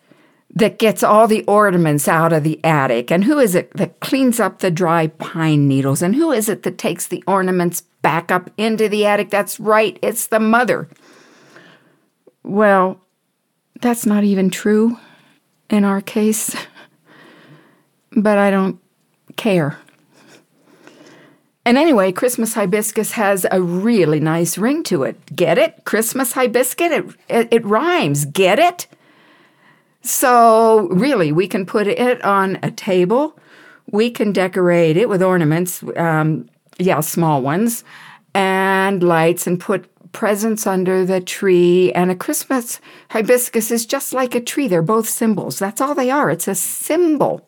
[0.56, 3.12] that gets all the ornaments out of the attic?
[3.12, 6.02] And who is it that cleans up the dry pine needles?
[6.02, 9.30] And who is it that takes the ornaments back up into the attic?
[9.30, 10.90] That's right, it's the mother.
[12.44, 13.00] Well,
[13.82, 14.98] that's not even true
[15.70, 16.56] in our case.
[18.12, 18.80] But I don't
[19.36, 19.78] care.
[21.66, 25.36] And anyway, Christmas hibiscus has a really nice ring to it.
[25.36, 25.86] Get it?
[25.86, 26.92] Christmas hibiscus?
[26.92, 28.26] It, it, it rhymes.
[28.26, 28.88] Get it?
[30.02, 33.38] So, really, we can put it on a table.
[33.92, 37.84] We can decorate it with ornaments, um, yeah, small ones,
[38.34, 41.92] and lights, and put presents under the tree.
[41.94, 42.80] And a Christmas
[43.10, 44.68] hibiscus is just like a tree.
[44.68, 45.60] They're both symbols.
[45.60, 46.30] That's all they are.
[46.30, 47.48] It's a symbol.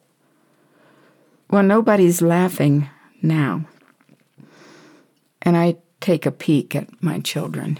[1.49, 2.89] Well, nobody's laughing
[3.21, 3.65] now.
[5.41, 7.79] And I take a peek at my children.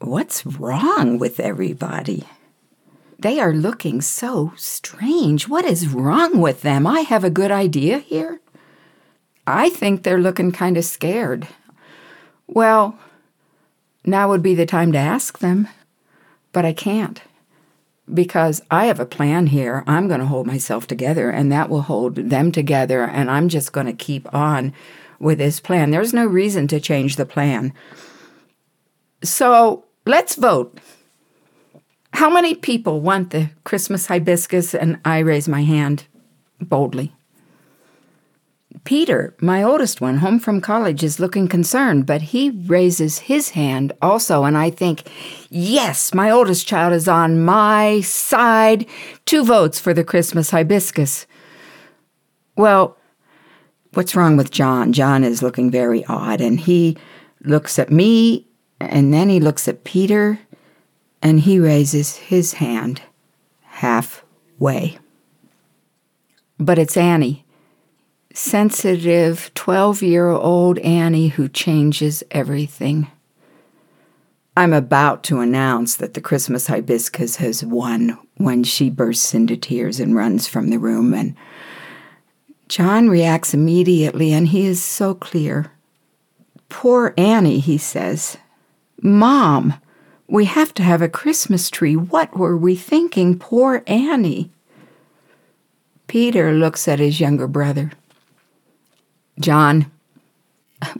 [0.00, 2.24] What's wrong with everybody?
[3.18, 5.48] They are looking so strange.
[5.48, 6.86] What is wrong with them?
[6.86, 8.40] I have a good idea here.
[9.46, 11.46] I think they're looking kind of scared.
[12.46, 12.98] Well,
[14.04, 15.68] now would be the time to ask them,
[16.52, 17.22] but I can't
[18.12, 19.82] because I have a plan here.
[19.86, 23.72] I'm going to hold myself together, and that will hold them together, and I'm just
[23.72, 24.72] going to keep on
[25.18, 25.90] with this plan.
[25.90, 27.72] There's no reason to change the plan.
[29.22, 30.78] So let's vote.
[32.16, 34.74] How many people want the Christmas hibiscus?
[34.74, 36.06] And I raise my hand
[36.58, 37.12] boldly.
[38.84, 43.92] Peter, my oldest one, home from college, is looking concerned, but he raises his hand
[44.00, 45.02] also, and I think,
[45.50, 48.86] yes, my oldest child is on my side.
[49.26, 51.26] Two votes for the Christmas hibiscus.
[52.56, 52.96] Well,
[53.92, 54.94] what's wrong with John?
[54.94, 56.96] John is looking very odd, and he
[57.44, 58.46] looks at me,
[58.80, 60.38] and then he looks at Peter,
[61.22, 63.02] and he raises his hand
[63.62, 64.98] halfway.
[66.58, 67.46] But it's Annie
[68.36, 73.08] sensitive 12 year old Annie who changes everything.
[74.56, 80.00] I'm about to announce that the Christmas hibiscus has won when she bursts into tears
[80.00, 81.12] and runs from the room.
[81.14, 81.34] And
[82.68, 85.72] John reacts immediately, and he is so clear.
[86.68, 88.38] Poor Annie, he says.
[89.02, 89.74] Mom,
[90.28, 91.96] we have to have a Christmas tree.
[91.96, 93.38] What were we thinking?
[93.38, 94.50] Poor Annie.
[96.06, 97.92] Peter looks at his younger brother.
[99.40, 99.90] John,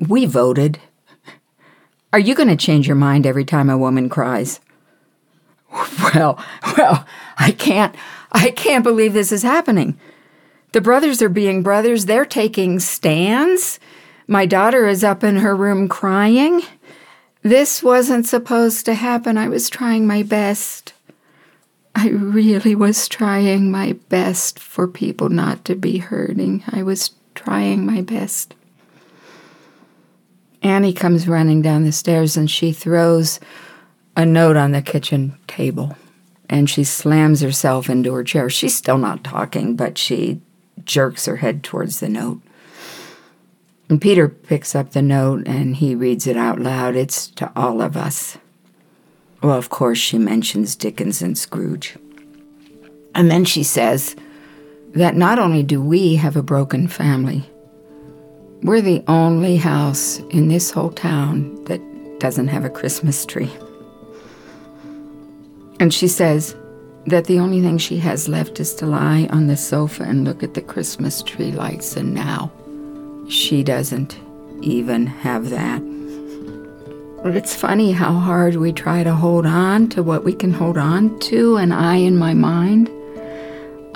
[0.09, 0.81] we voted.
[2.13, 4.61] Are you going to change your mind every time a woman cries?
[6.15, 6.43] Well,
[6.79, 7.05] well,
[7.37, 7.95] I can't
[8.33, 9.99] I can't believe this is happening.
[10.73, 12.07] The brothers are being brothers.
[12.07, 13.79] They're taking stands.
[14.27, 16.63] My daughter is up in her room crying.
[17.47, 19.39] This wasn't supposed to happen.
[19.39, 20.95] I was trying my best.
[21.95, 26.65] I really was trying my best for people not to be hurting.
[26.73, 28.57] I was trying my best.
[30.61, 33.39] Annie comes running down the stairs and she throws
[34.17, 35.97] a note on the kitchen table
[36.51, 38.51] and she slams herself into her chair.
[38.51, 40.41] She's still not talking, but she
[40.85, 42.43] jerks her head towards the note.
[43.89, 46.97] And Peter picks up the note and he reads it out loud.
[46.97, 48.39] It's to all of us.
[49.43, 51.97] Well, of course, she mentions Dickens and Scrooge.
[53.15, 54.17] And then she says,
[54.97, 57.49] that not only do we have a broken family,
[58.63, 61.81] we're the only house in this whole town that
[62.19, 63.53] doesn't have a Christmas tree.
[65.79, 66.57] And she says
[67.05, 70.43] that the only thing she has left is to lie on the sofa and look
[70.43, 72.51] at the Christmas tree lights, and now
[73.29, 74.19] she doesn't
[74.63, 75.83] even have that.
[77.25, 81.19] It's funny how hard we try to hold on to what we can hold on
[81.21, 82.91] to, and I, in my mind,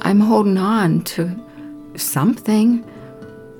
[0.01, 1.31] I'm holding on to
[1.97, 2.85] something.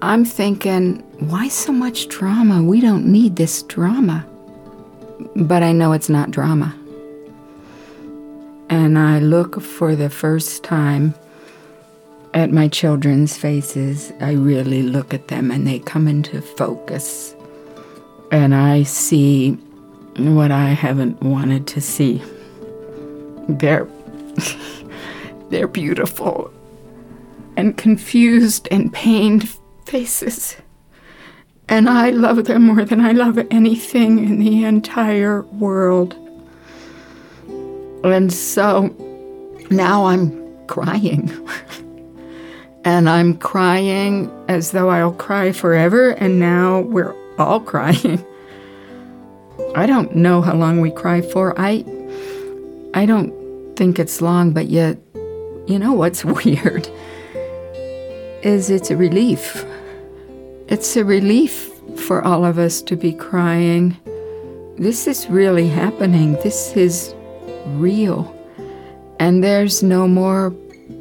[0.03, 2.63] I'm thinking, why so much drama?
[2.63, 4.27] We don't need this drama.
[5.37, 6.75] But I know it's not drama.
[8.71, 11.15] And I look for the first time
[12.35, 14.13] at my children's faces.
[14.21, 17.35] I really look at them and they come into focus.
[18.31, 19.53] And I see
[20.17, 22.23] what I haven't wanted to see.
[23.49, 23.89] They're.
[25.51, 26.53] They're beautiful
[27.57, 29.49] and confused and pained
[29.85, 30.57] faces.
[31.69, 36.17] And I love them more than I love anything in the entire world.
[38.05, 38.95] And so
[39.71, 41.31] now I'm crying.
[42.85, 48.25] and I'm crying as though I'll cry forever, and now we're all crying.
[49.75, 51.59] I don't know how long we cry for.
[51.59, 51.85] I
[52.95, 54.99] I don't think it's long, but yet
[55.67, 56.89] you know what's weird?
[58.43, 59.65] Is it's a relief.
[60.69, 63.97] It's a relief for all of us to be crying.
[64.77, 66.35] This is really happening.
[66.43, 67.15] This is
[67.67, 68.35] real.
[69.19, 70.55] And there's no more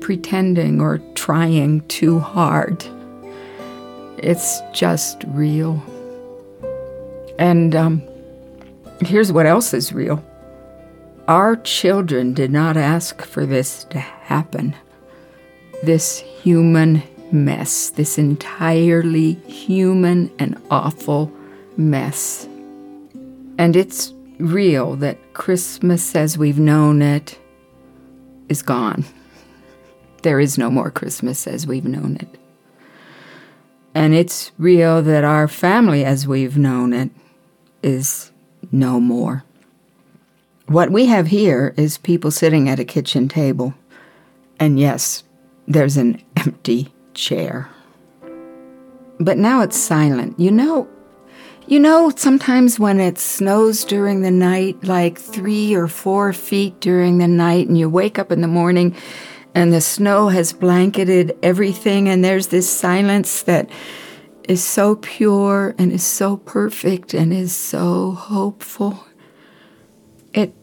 [0.10, 2.84] pretending or trying too hard.
[4.18, 5.80] It's just real.
[7.38, 8.02] And um,
[9.02, 10.26] here's what else is real
[11.28, 14.76] our children did not ask for this to happen.
[15.84, 21.32] This human mess, this entirely human and awful
[21.78, 22.48] mess.
[23.60, 27.38] And it's real that Christmas as we've known it
[28.48, 29.06] is gone.
[30.22, 32.40] There is no more Christmas as we've known it.
[33.96, 37.10] And it's real that our family as we've known it
[37.82, 38.32] is
[38.72, 39.44] no more.
[40.68, 43.74] What we have here is people sitting at a kitchen table.
[44.60, 45.24] And yes,
[45.68, 47.70] there's an empty chair.
[49.20, 50.40] But now it's silent.
[50.40, 50.88] You know,
[51.68, 57.18] you know, sometimes when it snows during the night, like three or four feet during
[57.18, 58.96] the night, and you wake up in the morning
[59.60, 63.70] and the snow has blanketed everything, and there's this silence that
[64.48, 69.06] is so pure and is so perfect and is so hopeful.
[70.34, 70.56] It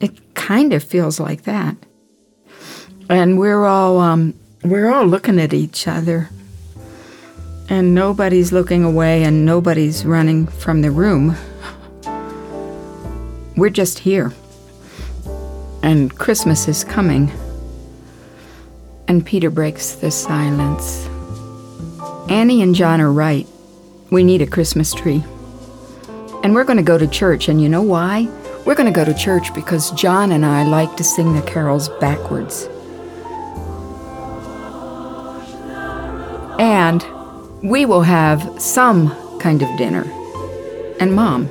[0.00, 1.76] it kind of feels like that.
[3.10, 4.32] And we're all um,
[4.64, 6.30] we're all looking at each other.
[7.68, 11.36] And nobody's looking away and nobody's running from the room.
[13.58, 14.32] We're just here.
[15.82, 17.30] And Christmas is coming.
[19.08, 21.08] And Peter breaks the silence.
[22.28, 23.46] Annie and John are right.
[24.10, 25.24] We need a Christmas tree.
[26.42, 28.28] And we're going to go to church, and you know why?
[28.66, 31.88] We're going to go to church because John and I like to sing the carols
[32.00, 32.68] backwards.
[36.58, 37.02] And
[37.62, 40.04] we will have some kind of dinner.
[41.00, 41.48] And Mom,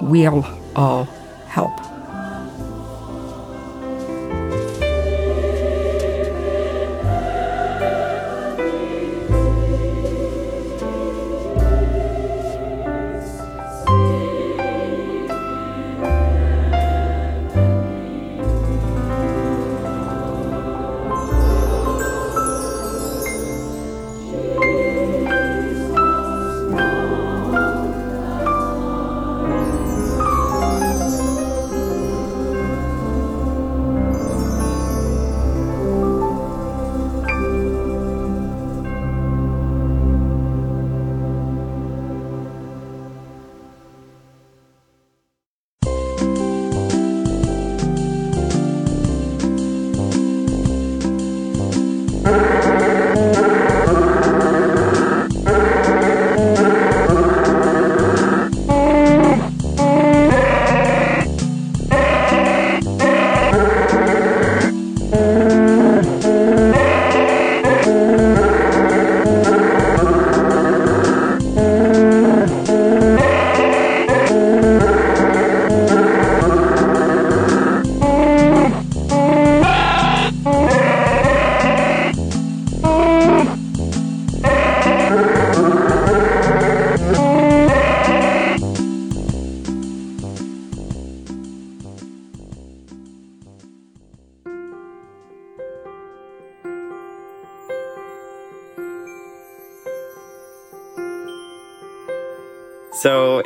[0.00, 1.04] we'll all
[1.46, 1.91] help.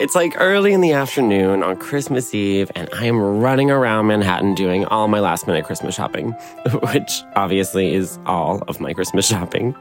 [0.06, 4.54] It's like early in the afternoon on Christmas Eve, and I am running around Manhattan
[4.54, 6.30] doing all my last minute Christmas shopping,
[6.92, 9.74] which obviously is all of my Christmas shopping.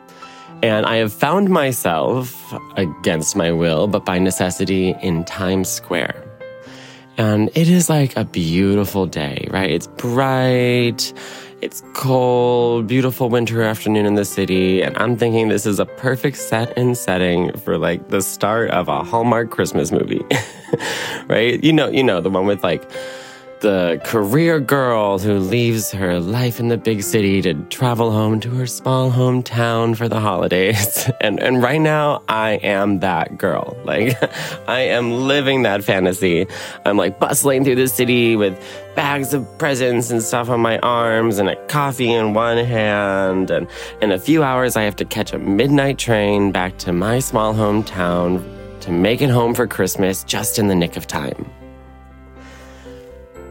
[0.64, 6.16] And I have found myself, against my will, but by necessity, in Times Square.
[7.18, 9.70] And it is like a beautiful day, right?
[9.70, 11.14] It's bright,
[12.06, 14.80] cold, beautiful winter afternoon in the city.
[14.84, 18.88] And I'm thinking this is a perfect set and setting for like the start of
[18.88, 20.24] a Hallmark Christmas movie,
[21.28, 21.64] right?
[21.64, 22.88] You know, you know, the one with like,
[23.62, 28.50] the career girl who leaves her life in the big city to travel home to
[28.50, 31.10] her small hometown for the holidays.
[31.22, 33.78] And and right now I am that girl.
[33.86, 34.18] Like
[34.68, 36.48] I am living that fantasy.
[36.86, 38.60] I'm like bustling through the city with
[38.96, 43.68] bags of presents and stuff on my arms and a coffee in one hand and
[44.02, 47.54] in a few hours I have to catch a midnight train back to my small
[47.54, 48.44] hometown
[48.82, 51.50] to make it home for Christmas just in the nick of time.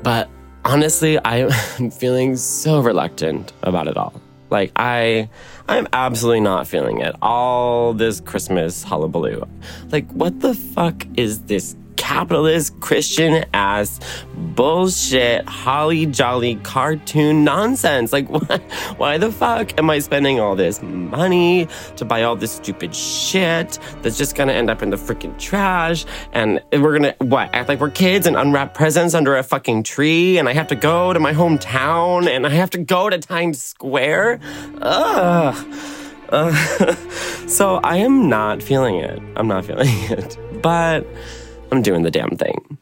[0.04, 0.28] But
[0.66, 1.38] honestly, I
[1.80, 4.12] am feeling so reluctant about it all.
[4.50, 5.30] Like I
[5.66, 7.16] I'm absolutely not feeling it.
[7.22, 9.48] All this Christmas hullabaloo.
[9.90, 11.74] Like what the fuck is this
[12.04, 13.98] capitalist Christian ass
[14.34, 18.12] bullshit holly jolly cartoon nonsense.
[18.12, 18.58] Like why,
[18.98, 23.78] why the fuck am I spending all this money to buy all this stupid shit
[24.02, 27.80] that's just gonna end up in the freaking trash and we're gonna what act like
[27.80, 31.18] we're kids and unwrap presents under a fucking tree and I have to go to
[31.18, 34.40] my hometown and I have to go to Times Square?
[34.82, 35.78] Ugh.
[36.28, 36.94] Uh,
[37.46, 39.22] so I am not feeling it.
[39.36, 40.36] I'm not feeling it.
[40.60, 41.06] But
[41.74, 42.78] I'm doing the damn thing.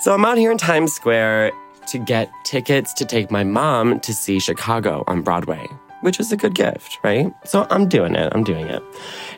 [0.00, 1.52] So I'm out here in Times Square
[1.86, 5.64] to get tickets to take my mom to see Chicago on Broadway,
[6.00, 7.32] which is a good gift, right?
[7.44, 8.32] So I'm doing it.
[8.34, 8.82] I'm doing it.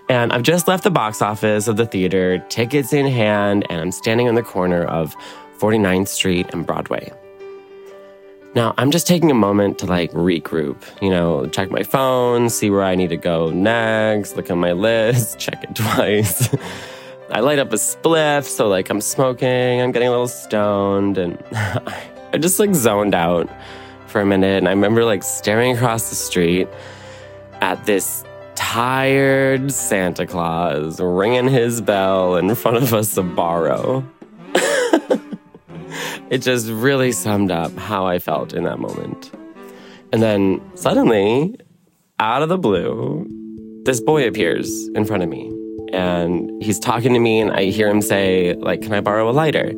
[0.09, 3.93] And I've just left the box office of the theater, tickets in hand, and I'm
[3.93, 5.15] standing on the corner of
[5.59, 7.13] 49th Street and Broadway.
[8.55, 12.71] Now, I'm just taking a moment to like regroup, you know, check my phone, see
[12.71, 16.49] where I need to go next, look at my list, check it twice.
[17.33, 21.43] I light up a spliff, so like I'm smoking, I'm getting a little stoned, and
[21.55, 23.49] I just like zoned out
[24.07, 24.59] for a minute.
[24.59, 26.69] And I remember like staring across the street
[27.63, 28.23] at this
[28.55, 34.07] tired Santa Claus ringing his bell in front of a Sbarro.
[36.29, 39.33] it just really summed up how I felt in that moment.
[40.13, 41.57] And then suddenly,
[42.21, 43.27] out of the blue,
[43.85, 45.62] this boy appears in front of me.
[45.93, 49.33] And he's talking to me, and I hear him say, like, can I borrow a
[49.33, 49.69] lighter?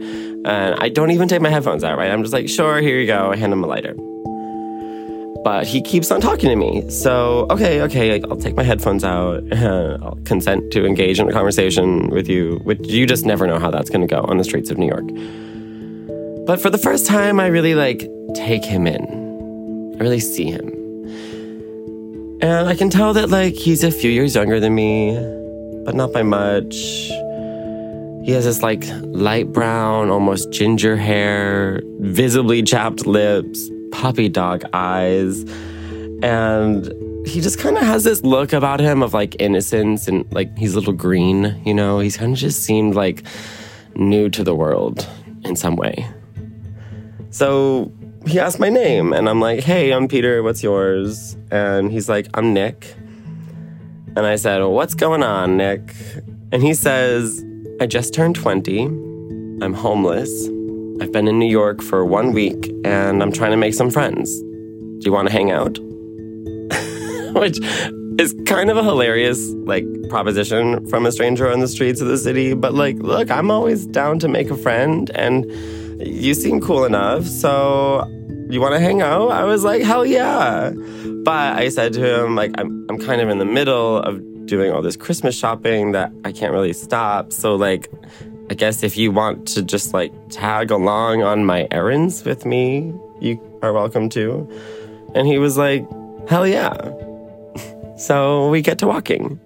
[0.44, 2.10] And I don't even take my headphones out, right?
[2.10, 3.32] I'm just like, sure, here you go.
[3.32, 3.94] I hand him a lighter.
[5.44, 6.88] But he keeps on talking to me.
[6.88, 9.42] So, okay, okay, I'll take my headphones out.
[9.52, 13.70] I'll consent to engage in a conversation with you, which you just never know how
[13.70, 15.04] that's going to go on the streets of New York.
[16.46, 19.04] But for the first time, I really like take him in.
[19.96, 20.70] I really see him.
[22.40, 25.16] And I can tell that like he's a few years younger than me,
[25.84, 26.74] but not by much.
[28.24, 35.42] He has this like light brown, almost ginger hair, visibly chapped lips, puppy dog eyes.
[36.22, 36.86] And
[37.26, 40.74] he just kind of has this look about him of like innocence and like he's
[40.74, 41.98] a little green, you know?
[41.98, 43.22] He's kind of just seemed like
[43.94, 45.06] new to the world
[45.44, 46.06] in some way.
[47.30, 47.92] So
[48.26, 51.36] he asked my name, and I'm like, hey, I'm Peter, what's yours?
[51.50, 52.94] And he's like, I'm Nick.
[54.16, 55.94] And I said, what's going on, Nick?
[56.52, 57.44] And he says,
[57.80, 58.84] I just turned 20.
[58.84, 60.30] I'm homeless.
[61.00, 64.40] I've been in New York for one week, and I'm trying to make some friends.
[64.40, 65.78] Do you want to hang out?
[67.34, 67.58] Which
[68.18, 72.16] is kind of a hilarious like proposition from a stranger on the streets of the
[72.16, 75.50] city but like look i'm always down to make a friend and
[76.00, 78.08] you seem cool enough so
[78.48, 79.30] you want to hang out?
[79.30, 80.70] I was like hell yeah.
[81.24, 84.70] But i said to him like i'm, I'm kind of in the middle of doing
[84.70, 87.32] all this christmas shopping that i can't really stop.
[87.32, 87.90] So like
[88.50, 92.92] i guess if you want to just like tag along on my errands with me
[93.20, 94.48] you are welcome to.
[95.14, 95.86] And he was like
[96.28, 96.74] hell yeah.
[97.96, 99.38] So we get to walking.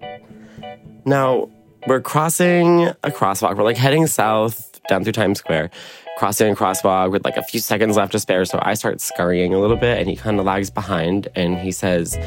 [1.05, 1.51] Now,
[1.87, 3.57] we're crossing a crosswalk.
[3.57, 5.71] We're like heading south down through Times Square,
[6.19, 8.45] crossing a crosswalk with like a few seconds left to spare.
[8.45, 11.71] So I start scurrying a little bit and he kind of lags behind and he
[11.71, 12.19] says,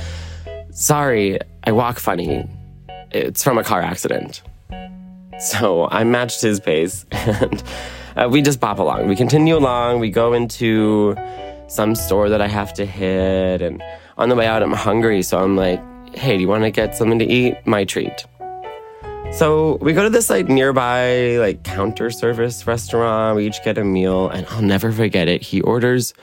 [0.72, 2.48] Sorry, I walk funny.
[3.12, 4.42] It's from a car accident.
[5.40, 7.64] So I matched his pace and
[8.16, 9.10] uh, we just bop along.
[9.10, 10.00] We continue along.
[10.00, 11.18] We go into
[11.68, 13.62] some store that I have to hit.
[13.62, 13.84] And
[14.18, 15.22] on the way out, I'm hungry.
[15.22, 15.82] So I'm like,
[16.16, 17.56] hey, do you want to get something to eat?
[17.66, 18.26] My treat.
[19.34, 23.38] So we go to this like nearby like counter service restaurant.
[23.38, 25.42] We each get a meal, and I'll never forget it.
[25.42, 26.14] He orders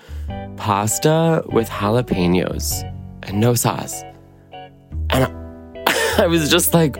[0.56, 2.84] pasta with jalapenos
[3.22, 4.02] and no sauce.
[5.10, 6.98] And I, I was just like,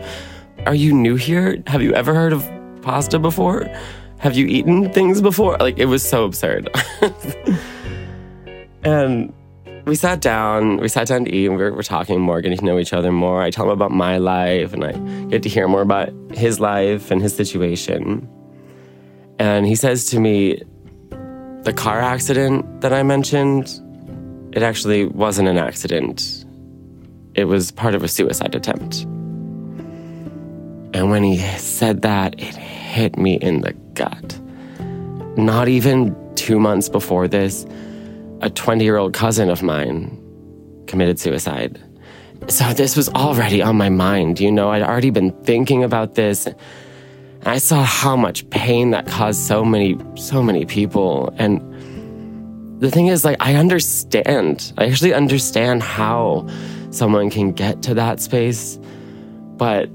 [0.65, 1.61] Are you new here?
[1.67, 2.49] Have you ever heard of
[2.81, 3.69] pasta before?
[4.17, 5.57] Have you eaten things before?
[5.59, 6.69] Like, it was so absurd.
[8.83, 9.31] and
[9.89, 10.77] we sat down.
[10.77, 12.93] We sat down to eat, and we were, we're talking more, getting to know each
[12.93, 13.41] other more.
[13.41, 14.91] I tell him about my life, and I
[15.29, 18.29] get to hear more about his life and his situation.
[19.39, 20.61] And he says to me,
[21.63, 23.81] "The car accident that I mentioned,
[24.53, 26.45] it actually wasn't an accident.
[27.33, 29.01] It was part of a suicide attempt."
[30.93, 34.39] And when he said that, it hit me in the gut.
[35.35, 37.65] Not even two months before this,
[38.41, 40.17] a 20 year old cousin of mine
[40.87, 41.81] committed suicide.
[42.47, 46.47] So this was already on my mind, you know, I'd already been thinking about this.
[47.45, 51.33] I saw how much pain that caused so many, so many people.
[51.37, 51.61] And
[52.81, 54.73] the thing is, like, I understand.
[54.77, 56.47] I actually understand how
[56.91, 58.79] someone can get to that space.
[59.57, 59.89] But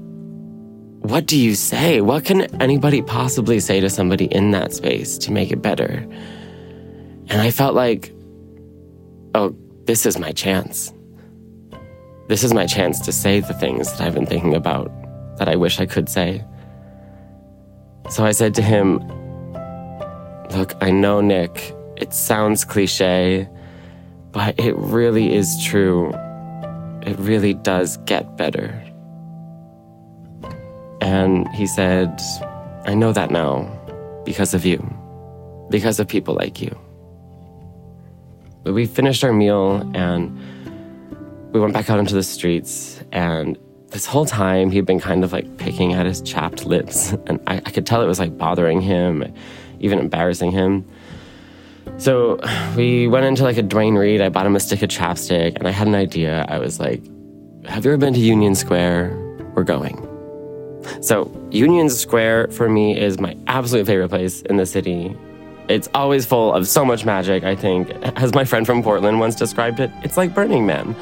[1.05, 2.01] what do you say?
[2.01, 6.07] What can anybody possibly say to somebody in that space to make it better?
[7.27, 8.14] And I felt like,
[9.35, 10.93] oh, this is my chance.
[12.27, 14.89] This is my chance to say the things that I've been thinking about
[15.37, 16.43] that I wish I could say.
[18.09, 18.99] So I said to him,
[20.51, 23.49] Look, I know, Nick, it sounds cliche,
[24.31, 26.13] but it really is true.
[27.01, 28.81] It really does get better.
[31.01, 32.21] And he said,
[32.85, 33.69] I know that now
[34.23, 34.79] because of you,
[35.69, 36.84] because of people like you.
[38.65, 40.37] We finished our meal and
[41.53, 43.01] we went back out into the streets.
[43.11, 43.57] And
[43.89, 47.13] this whole time, he'd been kind of like picking at his chapped lips.
[47.27, 49.33] And I, I could tell it was like bothering him,
[49.79, 50.85] even embarrassing him.
[51.97, 52.39] So
[52.75, 54.21] we went into like a Duane Reade.
[54.21, 56.45] I bought him a stick of chapstick and I had an idea.
[56.49, 57.01] I was like,
[57.65, 59.21] Have you ever been to Union Square?
[59.55, 60.01] We're going.
[61.01, 65.15] So, Union Square for me is my absolute favorite place in the city.
[65.67, 67.89] It's always full of so much magic, I think.
[68.17, 70.95] As my friend from Portland once described it, it's like Burning Man.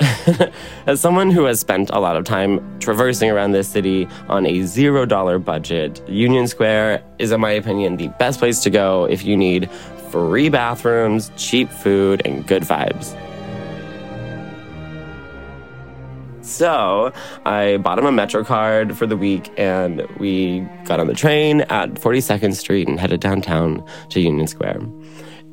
[0.86, 4.62] As someone who has spent a lot of time traversing around this city on a
[4.62, 9.24] zero dollar budget, Union Square is, in my opinion, the best place to go if
[9.24, 9.70] you need
[10.10, 13.14] free bathrooms, cheap food, and good vibes.
[16.50, 17.12] So
[17.46, 21.60] I bought him a Metro card for the week, and we got on the train
[21.62, 24.80] at 42nd Street and headed downtown to Union Square.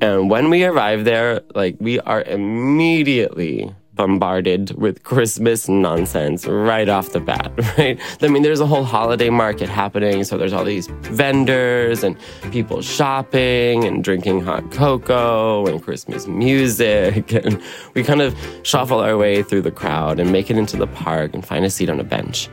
[0.02, 7.12] And when we arrived there, like we are immediately bombarded with Christmas nonsense right off
[7.12, 8.00] the bat, right?
[8.22, 10.24] I mean, there's a whole holiday market happening.
[10.24, 12.16] So there's all these vendors and
[12.52, 17.34] people shopping and drinking hot cocoa and Christmas music.
[17.48, 17.62] And
[17.94, 21.34] we kind of shuffle our way through the crowd and make it into the park
[21.34, 22.50] and find a seat on a bench.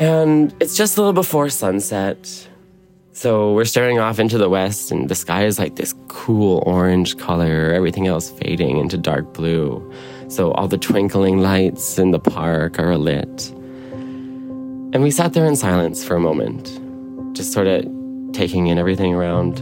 [0.00, 2.48] And it's just a little before sunset.
[3.12, 5.93] So we're staring off into the west, and the sky is like this
[6.24, 9.92] cool orange color, everything else fading into dark blue.
[10.28, 13.50] So all the twinkling lights in the park are lit.
[14.94, 16.80] And we sat there in silence for a moment,
[17.36, 17.84] just sort of
[18.32, 19.58] taking in everything around.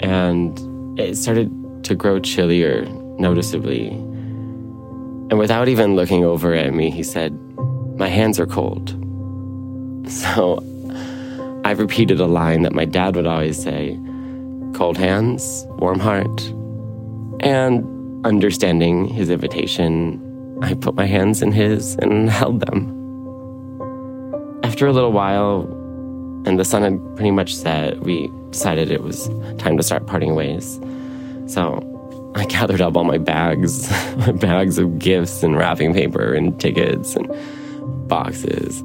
[0.00, 0.58] And
[0.98, 1.52] it started
[1.84, 2.84] to grow chillier
[3.20, 3.90] noticeably.
[5.30, 7.32] And without even looking over at me, he said,
[7.96, 8.92] My hands are cold.
[10.08, 10.62] So
[11.64, 13.98] I repeated a line that my dad would always say
[14.76, 16.52] cold hands, warm heart.
[17.40, 22.92] And understanding his invitation, I put my hands in his and held them.
[24.62, 25.62] After a little while,
[26.44, 30.34] and the sun had pretty much set, we decided it was time to start parting
[30.34, 30.78] ways.
[31.46, 31.80] So
[32.36, 37.16] I gathered up all my bags, my bags of gifts and wrapping paper and tickets
[37.16, 37.26] and
[38.08, 38.84] boxes.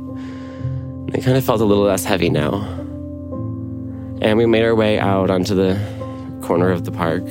[1.14, 2.81] It kind of felt a little less heavy now.
[4.22, 5.80] And we made our way out onto the
[6.42, 7.24] corner of the park.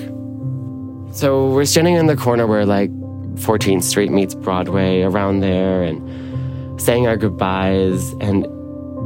[1.12, 2.90] So we're standing in the corner where like
[3.36, 8.12] 14th Street meets Broadway around there and saying our goodbyes.
[8.20, 8.44] And,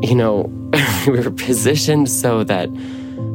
[0.03, 0.51] you know,
[1.07, 2.68] we were positioned so that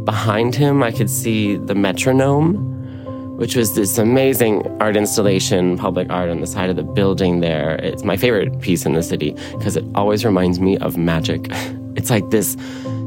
[0.06, 2.70] behind him I could see the metronome
[3.40, 7.78] which was this amazing art installation, public art on the side of the building there.
[7.78, 11.50] It's my favorite piece in the city because it always reminds me of magic.
[11.96, 12.56] It's like this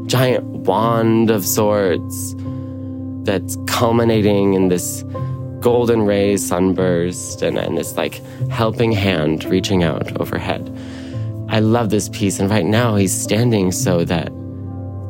[0.06, 2.34] giant wand of sorts
[3.24, 5.04] that's culminating in this
[5.60, 10.76] golden ray sunburst and, and this like helping hand reaching out overhead.
[11.48, 14.32] I love this piece, and right now he's standing so that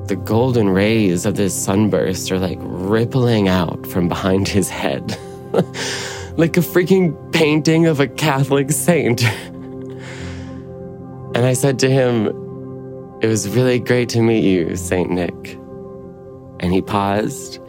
[0.09, 5.17] the golden rays of this sunburst are like rippling out from behind his head.
[6.37, 9.23] like a freaking painting of a Catholic saint.
[11.35, 12.42] and I said to him,
[13.23, 15.55] It was really great to meet you, Saint Nick.
[16.59, 17.61] And he paused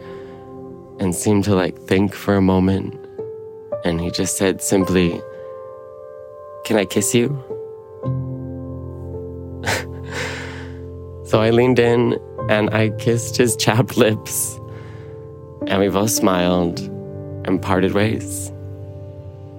[0.98, 2.92] and seemed to like think for a moment.
[3.84, 5.22] And he just said simply,
[6.64, 7.28] Can I kiss you?
[11.24, 12.18] so I leaned in
[12.50, 14.58] and I kissed his chapped lips,
[15.68, 16.80] and we both smiled
[17.46, 18.48] and parted ways.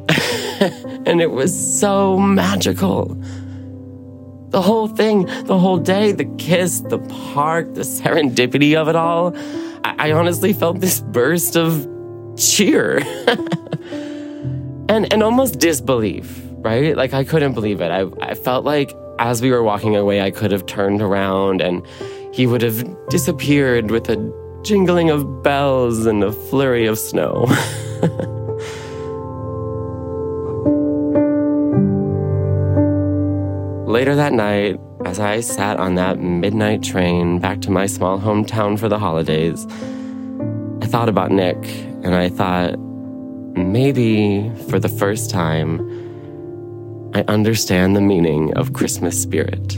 [1.05, 3.17] and it was so magical.
[4.55, 6.99] The whole thing, the whole day, the kiss, the
[7.33, 9.35] park, the serendipity of it all.
[9.83, 11.85] I, I honestly felt this burst of
[12.37, 12.99] cheer
[14.87, 16.95] and and almost disbelief, right?
[16.95, 17.91] Like I couldn't believe it.
[17.91, 21.85] I, I felt like as we were walking away, I could have turned around and
[22.31, 24.15] he would have disappeared with a
[24.63, 27.45] jingling of bells and a flurry of snow.
[33.95, 38.77] Later that night, as I sat on that midnight train back to my small hometown
[38.77, 39.65] for the holidays,
[40.81, 41.55] I thought about Nick
[42.03, 42.77] and I thought,
[43.57, 45.79] maybe for the first time,
[47.15, 49.77] I understand the meaning of Christmas spirit.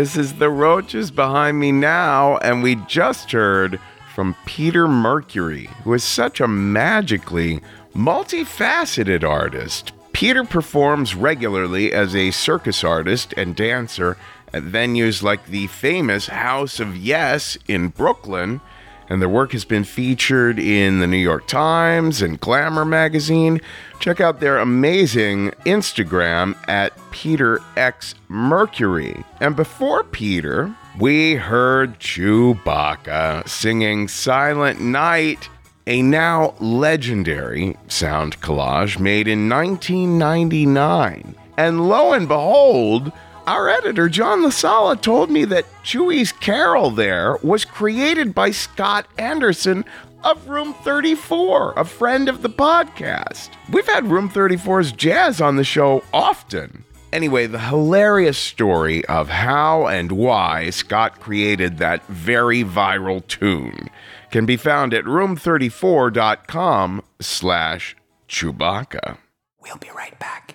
[0.00, 3.78] This is the Roches behind me now, and we just heard
[4.14, 7.60] from Peter Mercury, who is such a magically
[7.94, 9.92] multifaceted artist.
[10.14, 14.16] Peter performs regularly as a circus artist and dancer
[14.54, 18.62] at venues like the famous House of Yes in Brooklyn,
[19.10, 23.60] and their work has been featured in the New York Times and Glamour magazine.
[23.98, 29.24] Check out their amazing Instagram at Peter X Mercury.
[29.40, 35.48] And before Peter, we heard Chewbacca singing Silent Night,
[35.88, 41.34] a now legendary sound collage made in 1999.
[41.56, 43.12] And lo and behold,
[43.50, 49.84] our editor, John Lasala, told me that Chewie's Carol there was created by Scott Anderson
[50.22, 53.48] of Room 34, a friend of the podcast.
[53.72, 56.84] We've had Room 34's jazz on the show often.
[57.12, 63.90] Anyway, the hilarious story of how and why Scott created that very viral tune
[64.30, 67.96] can be found at room34.com slash
[68.28, 69.18] Chewbacca.
[69.60, 70.54] We'll be right back.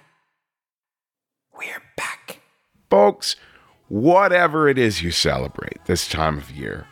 [2.96, 3.36] Folks,
[3.90, 6.88] whatever it is you celebrate this time of year,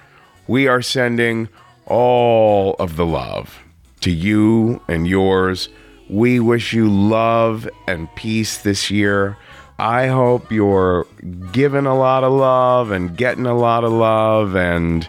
[0.48, 1.48] we are sending
[1.86, 3.64] all of the love
[4.02, 5.70] to you and yours.
[6.10, 9.38] We wish you love and peace this year.
[9.80, 11.08] I hope you're
[11.54, 15.08] giving a lot of love and getting a lot of love and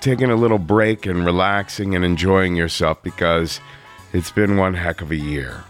[0.00, 3.60] taking a little break and relaxing and enjoying yourself because
[4.12, 5.64] it's been one heck of a year.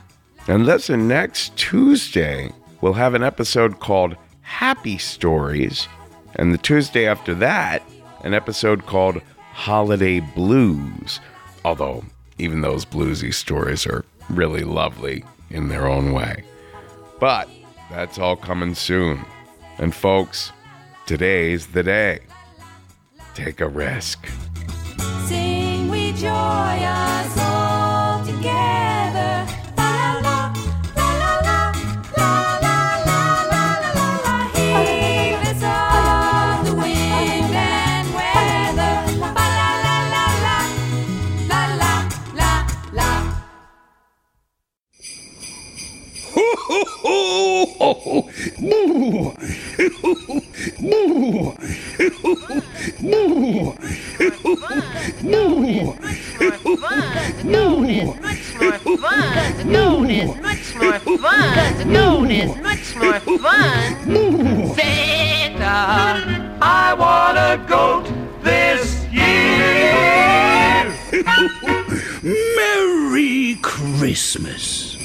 [0.46, 2.52] And listen, next Tuesday,
[2.82, 5.88] we'll have an episode called Happy Stories.
[6.36, 7.82] And the Tuesday after that,
[8.24, 9.20] an episode called
[9.52, 11.20] Holiday Blues.
[11.64, 12.04] Although,
[12.38, 16.44] even those bluesy stories are really lovely in their own way.
[17.20, 17.50] But
[17.90, 19.26] that's all coming soon.
[19.78, 20.52] And folks,
[21.06, 22.20] today's the day.
[23.34, 24.26] Take a risk.
[25.26, 26.28] Sing we joy
[72.22, 74.95] Merry Christmas.